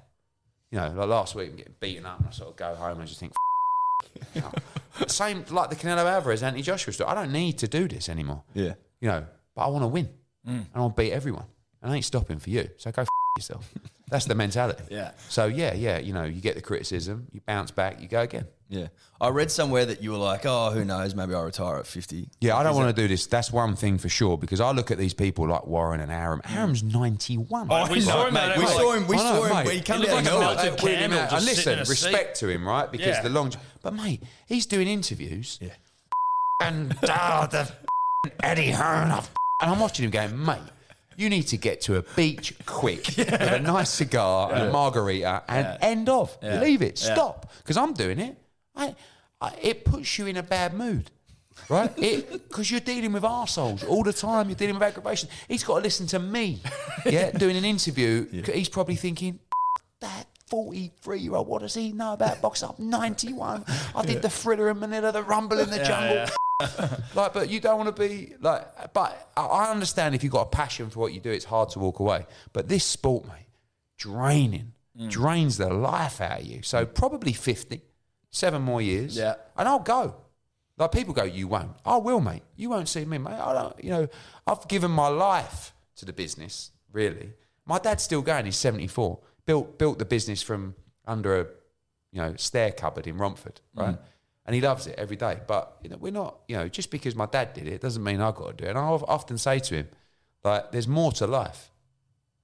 [0.71, 2.95] You know, like last week I'm getting beaten up and I sort of go home
[2.95, 3.33] and I just think,
[4.35, 4.53] you know,
[5.07, 7.09] same like the Canelo Alvarez Anthony Joshua story.
[7.09, 8.43] I don't need to do this anymore.
[8.53, 8.75] Yeah.
[9.01, 10.09] You know, but I want to win
[10.45, 11.47] and I'll beat everyone.
[11.81, 12.69] And I ain't stopping for you.
[12.77, 13.05] So go
[13.39, 13.73] yourself.
[14.11, 14.83] That's the mentality.
[14.91, 15.13] Yeah.
[15.29, 18.47] So yeah, yeah, you know, you get the criticism, you bounce back, you go again.
[18.71, 18.89] Yeah.
[19.21, 21.15] I read somewhere that you were like, oh, who knows?
[21.15, 22.29] Maybe I'll retire at 50.
[22.41, 23.27] Yeah, I don't want to do this.
[23.27, 26.41] That's one thing for sure because I look at these people like Warren and Arum.
[26.45, 27.67] Arum's ninety one.
[27.71, 28.59] Oh, we saw him, mate, mate.
[28.59, 29.07] we saw him.
[29.09, 29.65] We I know, saw him.
[29.67, 29.75] mate.
[29.75, 30.73] He came He down looked like a the melted hill.
[30.75, 31.31] Like, weirdly candle mad.
[31.31, 32.05] just And sitting in listen, a seat.
[32.07, 32.93] respect to him, right?
[32.93, 33.23] Because Yeah.
[33.23, 33.53] the long.
[33.83, 35.59] But mate, he's doing interviews.
[35.61, 35.69] Yeah.
[36.63, 37.73] And oh, the
[38.43, 39.11] Eddie Hearn.
[39.11, 40.59] And I'm watching him going, mate.
[41.17, 45.43] You need to get to a beach quick with a nice cigar and a margarita
[45.49, 46.39] and end off.
[46.41, 46.61] Yeah.
[46.61, 46.97] Leave it.
[46.97, 47.51] Stop.
[47.59, 48.37] Because I'm doing it.
[48.79, 48.95] I,
[49.41, 51.11] I, it puts you in a bad mood.
[51.69, 51.95] Right?
[51.97, 54.49] Because you're dealing with arseholes all the time.
[54.49, 55.29] You're dealing with aggravation.
[55.49, 56.63] He's got to listen to me.
[57.07, 58.27] Yeah, doing an interview.
[58.43, 59.39] He's probably thinking,
[60.01, 62.69] that 43 year old, what does he know about boxing?
[62.79, 63.65] I'm 91.
[63.95, 66.27] I did the thriller in Manila, the rumble in the jungle.
[67.15, 70.43] like, but you don't want to be like, but I- I understand if you've got
[70.49, 72.27] a passion for what you do, it's hard to walk away.
[72.53, 73.47] But this sport, mate,
[73.97, 75.11] draining, Mm.
[75.11, 76.63] drains the life out of you.
[76.63, 77.81] So probably 50,
[78.39, 79.17] seven more years.
[79.17, 79.35] Yeah.
[79.57, 80.15] And I'll go.
[80.79, 81.73] Like people go, you won't.
[81.85, 82.43] I will, mate.
[82.57, 83.33] You won't see me, mate.
[83.33, 84.09] I don't, you know,
[84.47, 87.33] I've given my life to the business, really.
[87.67, 88.45] My dad's still going.
[88.45, 89.19] He's 74.
[89.45, 90.77] Built, built the business from
[91.07, 91.47] under a,
[92.13, 93.83] you know, stair cupboard in Romford, mm.
[93.83, 93.99] right?
[94.47, 95.41] And he loves it every day.
[95.47, 98.21] But, you know, we're not, you know, just because my dad did it doesn't mean
[98.21, 98.71] I've got to do it.
[98.71, 99.89] And I often say to him,
[100.45, 101.73] like, there's more to life.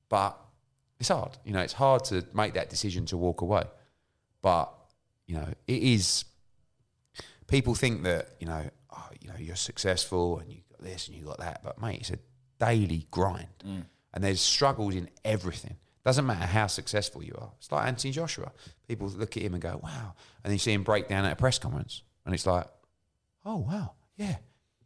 [0.08, 0.38] But
[0.98, 1.38] it's hard.
[1.44, 3.64] You know, it's hard to make that decision to walk away.
[4.42, 4.73] But,
[5.26, 6.24] you know, it is
[7.46, 11.16] people think that you know, oh, you know, you're successful and you got this and
[11.16, 12.18] you got that, but mate, it's a
[12.58, 15.76] daily grind, and there's struggles in everything.
[16.04, 17.50] Doesn't matter how successful you are.
[17.58, 18.52] It's like Anthony Joshua.
[18.86, 21.32] People look at him and go, "Wow," and then you see him break down at
[21.32, 22.66] a press conference, and it's like,
[23.44, 24.36] "Oh wow, yeah."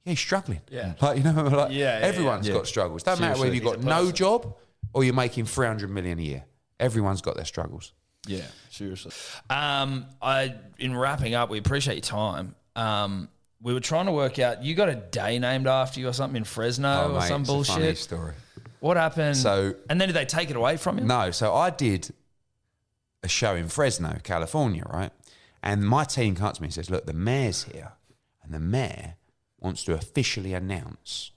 [0.05, 0.61] Yeah, he's struggling.
[0.71, 0.95] Yeah.
[1.03, 2.55] like you know, like Yeah, yeah, everyone's yeah.
[2.55, 3.03] got struggles.
[3.03, 4.57] Doesn't matter whether you've got no job
[4.95, 6.45] or you're making three hundred million a year.
[6.81, 7.93] Everyone's got their struggles.
[8.29, 9.13] Yeah, seriously.
[9.51, 12.55] Um, I in wrapping up, we appreciate your time.
[12.77, 13.29] Um,
[13.61, 14.63] we were trying to work out.
[14.63, 17.41] You got a day named after you or something in Fresno or Oh, mate, some
[17.43, 17.99] it's a funny bullshit.
[17.99, 18.35] story.
[18.81, 19.37] What happened?
[19.37, 21.05] So- and then did they take it away from you?
[21.05, 22.15] No, so I did
[23.25, 25.11] a show in Fresno, California, right?
[25.61, 27.93] And my team comes to me and says, Look, the mayor's here,
[28.45, 29.17] and the mayor
[29.59, 31.33] wants to officially announce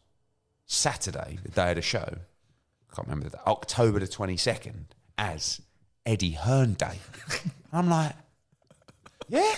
[0.67, 4.85] Saturday, the day of the show, I can't remember, the, October the 22nd,
[5.17, 5.59] as
[6.11, 6.99] Eddie Hearn Day.
[7.71, 8.11] I'm like,
[9.29, 9.55] yeah.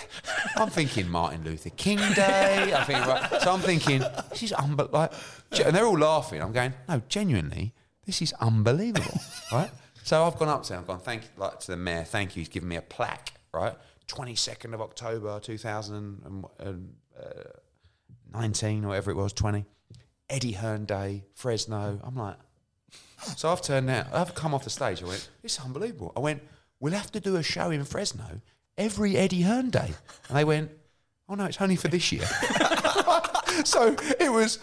[0.54, 2.72] I'm thinking Martin Luther King Day.
[2.72, 3.42] I think, right.
[3.42, 5.00] So I'm thinking, this is unbelievable.
[5.00, 5.12] Like,
[5.66, 6.40] and they're all laughing.
[6.40, 7.74] I'm going, no, genuinely,
[8.06, 9.68] this is unbelievable, right?
[10.04, 10.80] So I've gone up to him.
[10.82, 12.04] I've gone, thank you, like to the mayor.
[12.04, 12.42] Thank you.
[12.42, 13.74] He's given me a plaque, right?
[14.06, 16.84] 22nd of October, 2019
[18.32, 19.64] uh, or whatever it was, 20.
[20.30, 21.98] Eddie Hearn Day, Fresno.
[22.04, 22.36] I'm like,
[23.36, 25.02] so I've turned out, I've come off the stage.
[25.02, 26.12] I went, it's unbelievable.
[26.16, 26.42] I went,
[26.80, 28.40] we'll have to do a show in Fresno
[28.78, 29.90] every Eddie Hearn day.
[30.28, 30.70] And they went,
[31.28, 32.26] oh no, it's only for this year.
[33.64, 34.58] so it was,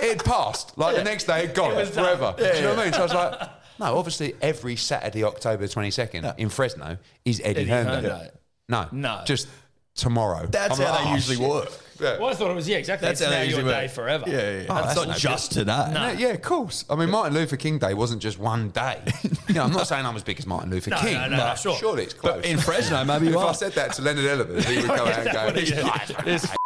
[0.00, 0.76] it passed.
[0.78, 2.34] Like the next day, it gone forever.
[2.36, 2.92] Do you know what I mean?
[2.92, 7.70] So I was like, no, obviously every Saturday, October 22nd in Fresno is Eddie, Eddie
[7.70, 8.08] Hearn, Hearn day.
[8.08, 8.30] Day.
[8.68, 9.22] No, No.
[9.26, 9.48] just
[9.96, 10.46] tomorrow.
[10.46, 11.48] That's I'm how like, they oh, usually shit.
[11.48, 11.68] work.
[11.98, 12.18] Yeah.
[12.18, 13.08] Well, I thought it was yeah, exactly.
[13.08, 13.90] That's it's how now they your usually day work.
[13.90, 14.24] forever.
[14.28, 14.66] Yeah, yeah.
[14.68, 15.58] Oh, That's that's not no just good.
[15.60, 15.72] today.
[15.92, 16.84] Yeah, yeah, of course.
[16.90, 19.00] I mean, Martin Luther King Day wasn't just one day.
[19.48, 21.36] You know, I'm not saying I'm as big as Martin Luther No, King, no, no,
[21.36, 21.76] but sure.
[21.76, 22.44] surely it's close.
[22.44, 23.54] In Fresno, maybe you if you I are.
[23.54, 26.56] said that to Leonard Ellerbe, he would go out and go, "This guy's This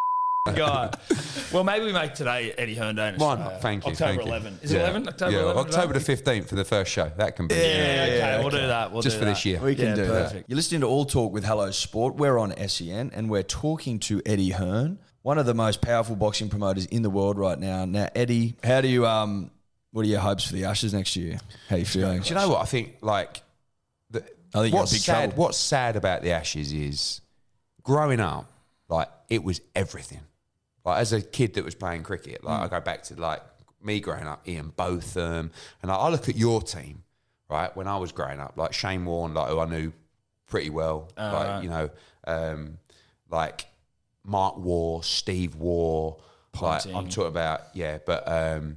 [0.55, 0.91] guy.
[1.53, 3.11] Well, maybe we make today Eddie Hearn Day.
[3.11, 3.53] in Why Australia.
[3.53, 3.61] not?
[3.62, 3.93] Thank you.
[3.93, 4.28] October thank you.
[4.28, 4.59] 11.
[4.62, 4.78] Is Yeah.
[4.78, 5.09] it 11?
[5.09, 5.59] October yeah, 11?
[5.66, 7.12] October the 15th for the first show.
[7.18, 7.55] That can be.
[7.55, 8.91] Yeah, okay, yeah, we'll do that.
[8.91, 9.32] We'll Just do for that.
[9.32, 9.61] this year.
[9.61, 10.32] We can Yeah, do perfect.
[10.32, 10.45] that.
[10.49, 12.14] You're listening to All Talk with Hello Sport.
[12.14, 16.49] We're on SEN and we're talking to Eddie Hearn, one of the most powerful boxing
[16.49, 17.84] promoters in the world right now.
[17.84, 19.51] Now, Eddie, how do you um
[19.93, 21.38] what are your hopes for the Ashes next year?
[21.68, 22.22] How are you feeling?
[22.22, 22.95] Do you know what I think?
[23.03, 23.43] Like,
[24.09, 24.20] the,
[24.55, 25.30] I think you're what's big sad?
[25.30, 25.43] trouble.
[25.43, 27.20] What's sad about the Ashes is
[27.82, 28.51] growing up.
[28.88, 30.20] Like, it was everything.
[30.85, 33.43] Like, as a kid that was playing cricket, like I go back to like
[33.83, 35.51] me growing up, Ian Botham,
[35.83, 37.03] and like, I look at your team,
[37.49, 37.74] right?
[37.76, 39.93] When I was growing up, like Shane Warne, like who I knew
[40.47, 41.91] pretty well, like you know,
[42.26, 42.78] um,
[43.31, 43.66] like
[44.24, 46.16] Mark Waugh, Steve Waugh,
[46.61, 48.26] like I'm talking about, yeah, but.
[48.26, 48.76] um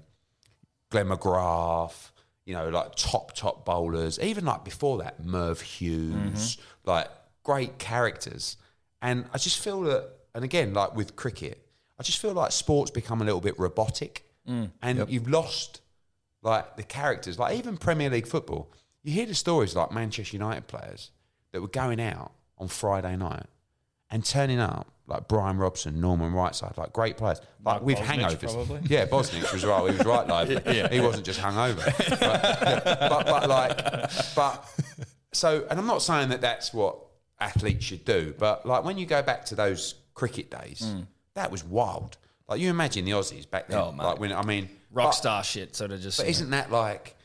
[0.90, 2.12] Glenn McGrath,
[2.46, 7.08] you know, like top, top bowlers, even like before that, Merv Hughes, like
[7.42, 8.58] great characters.
[9.02, 11.63] And I just feel that, and again, like with cricket,
[12.00, 14.72] I just feel like sports become a little bit robotic mm.
[14.82, 15.82] and you've lost
[16.42, 18.72] like the characters, like even Premier League football.
[19.04, 21.12] You hear the stories like Manchester United players
[21.52, 23.46] that were going out on Friday night
[24.10, 28.38] and turning up like Brian Robson, Norman Whiteside, like great players, like Mark with Bosnich,
[28.38, 28.54] hangovers.
[28.54, 28.82] probably.
[28.88, 29.92] Yeah, Bosnich was right.
[29.92, 30.66] He was right live.
[30.74, 30.88] Yeah.
[30.90, 31.84] He wasn't just hungover.
[32.20, 34.66] But, but, but like, but
[35.34, 36.98] so, and I'm not saying that that's what
[37.40, 41.06] athletes should do, but like when you go back to those cricket days, mm.
[41.36, 42.18] That was wild.
[42.48, 43.80] Like you imagine the Aussies back then.
[43.80, 44.04] Oh, mate.
[44.04, 46.18] like when I mean, Rock but- star shit, sort of just.
[46.18, 47.16] but isn't that like?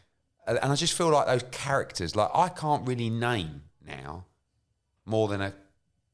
[0.47, 2.15] Uh, and I just feel like those characters.
[2.17, 4.25] Like I can't really name now
[5.05, 5.53] more than a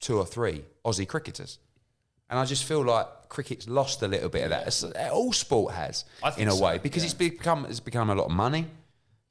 [0.01, 1.59] two or three Aussie cricketers,
[2.31, 4.63] and I just feel like cricket's lost a little bit of that.
[4.69, 8.11] It's- all sport has, I think in a so, way, because it's become it's become
[8.11, 8.67] a lot of money.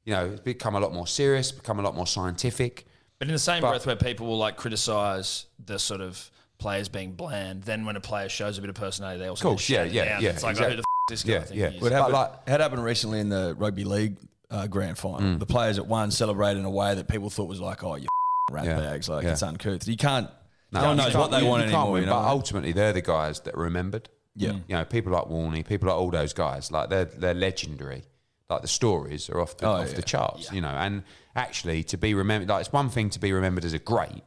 [0.04, 2.86] You know, it's become a lot more serious, become a lot more scientific.
[3.18, 6.88] But in the same But- breath where people will like criticize the sort of players
[6.88, 9.68] being bland, then when a player shows a bit of personality, they also Course, just
[9.68, 10.22] shut yeah, it yeah, down.
[10.22, 10.66] yeah, It's like, exactly.
[10.66, 11.68] oh, who the f- this guy Yeah, think yeah.
[11.70, 14.16] he But happened, like- had happened recently in the rugby league
[14.50, 15.20] uh, grand final.
[15.20, 15.38] Mm.
[15.40, 18.06] The players at one celebrated in a way that people thought was like, "Oh, you
[18.52, 19.32] rat Yeah, bags!" Like yeah.
[19.32, 19.88] it's uncouth.
[19.88, 20.30] You can't.
[20.70, 21.92] No, no one knows what they you- want you can't anymore.
[21.92, 22.12] win, You know?
[22.16, 24.08] But ultimately, they're the guys that are remembered.
[24.36, 24.52] Yeah.
[24.68, 28.04] you know, people like Warney, people like all those guys, like they're they're legendary.
[28.50, 29.94] Like the stories are off the Oh, off yeah.
[29.96, 30.68] the charts, you know.
[30.68, 31.02] And
[31.34, 34.22] actually, to be remembered, like it's one thing to be remembered as a great,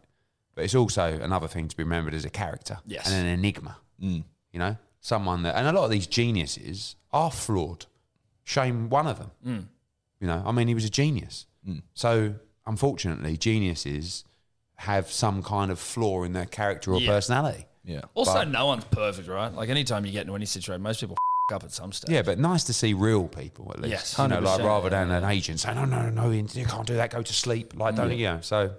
[0.57, 3.05] but it's also another thing to be remembered as a character Yes.
[3.07, 3.77] and an enigma.
[4.01, 4.23] Mm.
[4.51, 7.85] You know, someone that, and a lot of these geniuses are flawed.
[8.43, 9.31] Shame one of them.
[9.45, 9.67] Mm.
[10.19, 11.45] You know, I mean, he was a genius.
[11.67, 11.83] Mm.
[11.93, 12.33] So
[12.65, 14.25] unfortunately, geniuses
[14.77, 17.11] have some kind of flaw in their character or Yeah.
[17.11, 17.65] personality.
[17.83, 18.01] yeah.
[18.15, 19.53] Also, but- no one's perfect, right?
[19.53, 21.15] Like anytime you get into any situation, most people
[21.51, 22.09] f- up at some stage.
[22.11, 23.91] Yeah, but nice to see real people at least.
[23.91, 26.85] Yes, you know, like rather than yeah, an agent saying, "No, no, no, you can't
[26.87, 27.11] do that.
[27.11, 28.41] Go to sleep." Like, don't you know?
[28.41, 28.73] So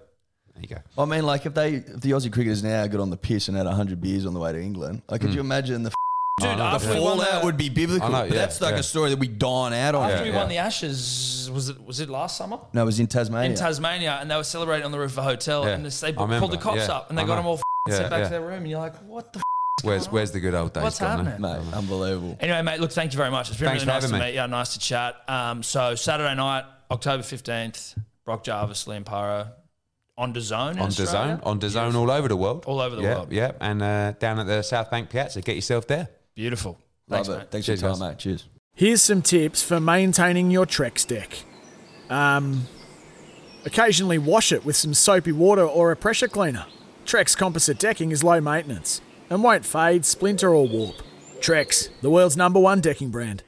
[0.60, 1.02] there you go.
[1.02, 3.56] I mean, like if they, if the Aussie cricketers now got on the piss and
[3.56, 5.92] had hundred beers on the way to England, like, could you imagine the
[6.40, 8.06] Dude, I know, after the we won fallout the, would be biblical?
[8.06, 8.78] I know, But yeah, that's like yeah.
[8.78, 10.04] a story that we dine out on.
[10.08, 10.36] after Yeah, we yeah.
[10.36, 12.58] won the Ashes, was it was it last summer?
[12.72, 13.50] No, it was in Tasmania.
[13.50, 15.70] in Tasmania, and they were celebrating on the roof of a hotel, Yeah.
[15.74, 17.36] and this, they I called remember, the cops yeah, up, and they I got know.
[17.42, 18.24] them all Yeah, sent back yeah.
[18.24, 19.40] to their room, and you're like, what the?
[19.40, 19.42] F-?
[19.84, 20.06] Where's?
[20.12, 21.26] Where's the good old days What's gone?
[21.26, 21.30] eh?
[21.30, 21.40] happening?
[21.64, 22.36] Mate, unbelievable.
[22.38, 23.48] Anyway, mate, look, thank you very much.
[23.50, 24.32] It's been Thanks really for nice to having me.
[24.36, 24.46] meet you.
[24.48, 25.16] Nice to chat.
[25.28, 29.48] Um, so Saturday night, October fifteenth, Brock Jarvis, Liam Paro,
[30.18, 30.78] on the zone.
[30.78, 31.40] On Australia.
[31.42, 32.64] DAZN, on DAZN all over the world.
[32.66, 33.32] All over the yeah, world.
[33.32, 36.08] Yeah, and uh, down at the South Bank Piazza, get yourself there.
[36.34, 36.72] Beautiful.
[37.08, 37.38] Love Thanks, it.
[37.38, 37.50] mate.
[37.50, 38.10] Thanks Cheers, for your time, guys.
[38.10, 38.18] mate.
[38.18, 38.44] Cheers.
[38.74, 41.44] Here's some tips for maintaining your Trex deck.
[42.10, 42.66] Um,
[43.64, 46.66] occasionally wash it with some soapy water or a pressure cleaner.
[47.06, 49.00] Trex composite decking is low maintenance
[49.30, 50.96] and won't fade, splinter, or warp.
[51.40, 53.42] Trex, the world's number one decking brand.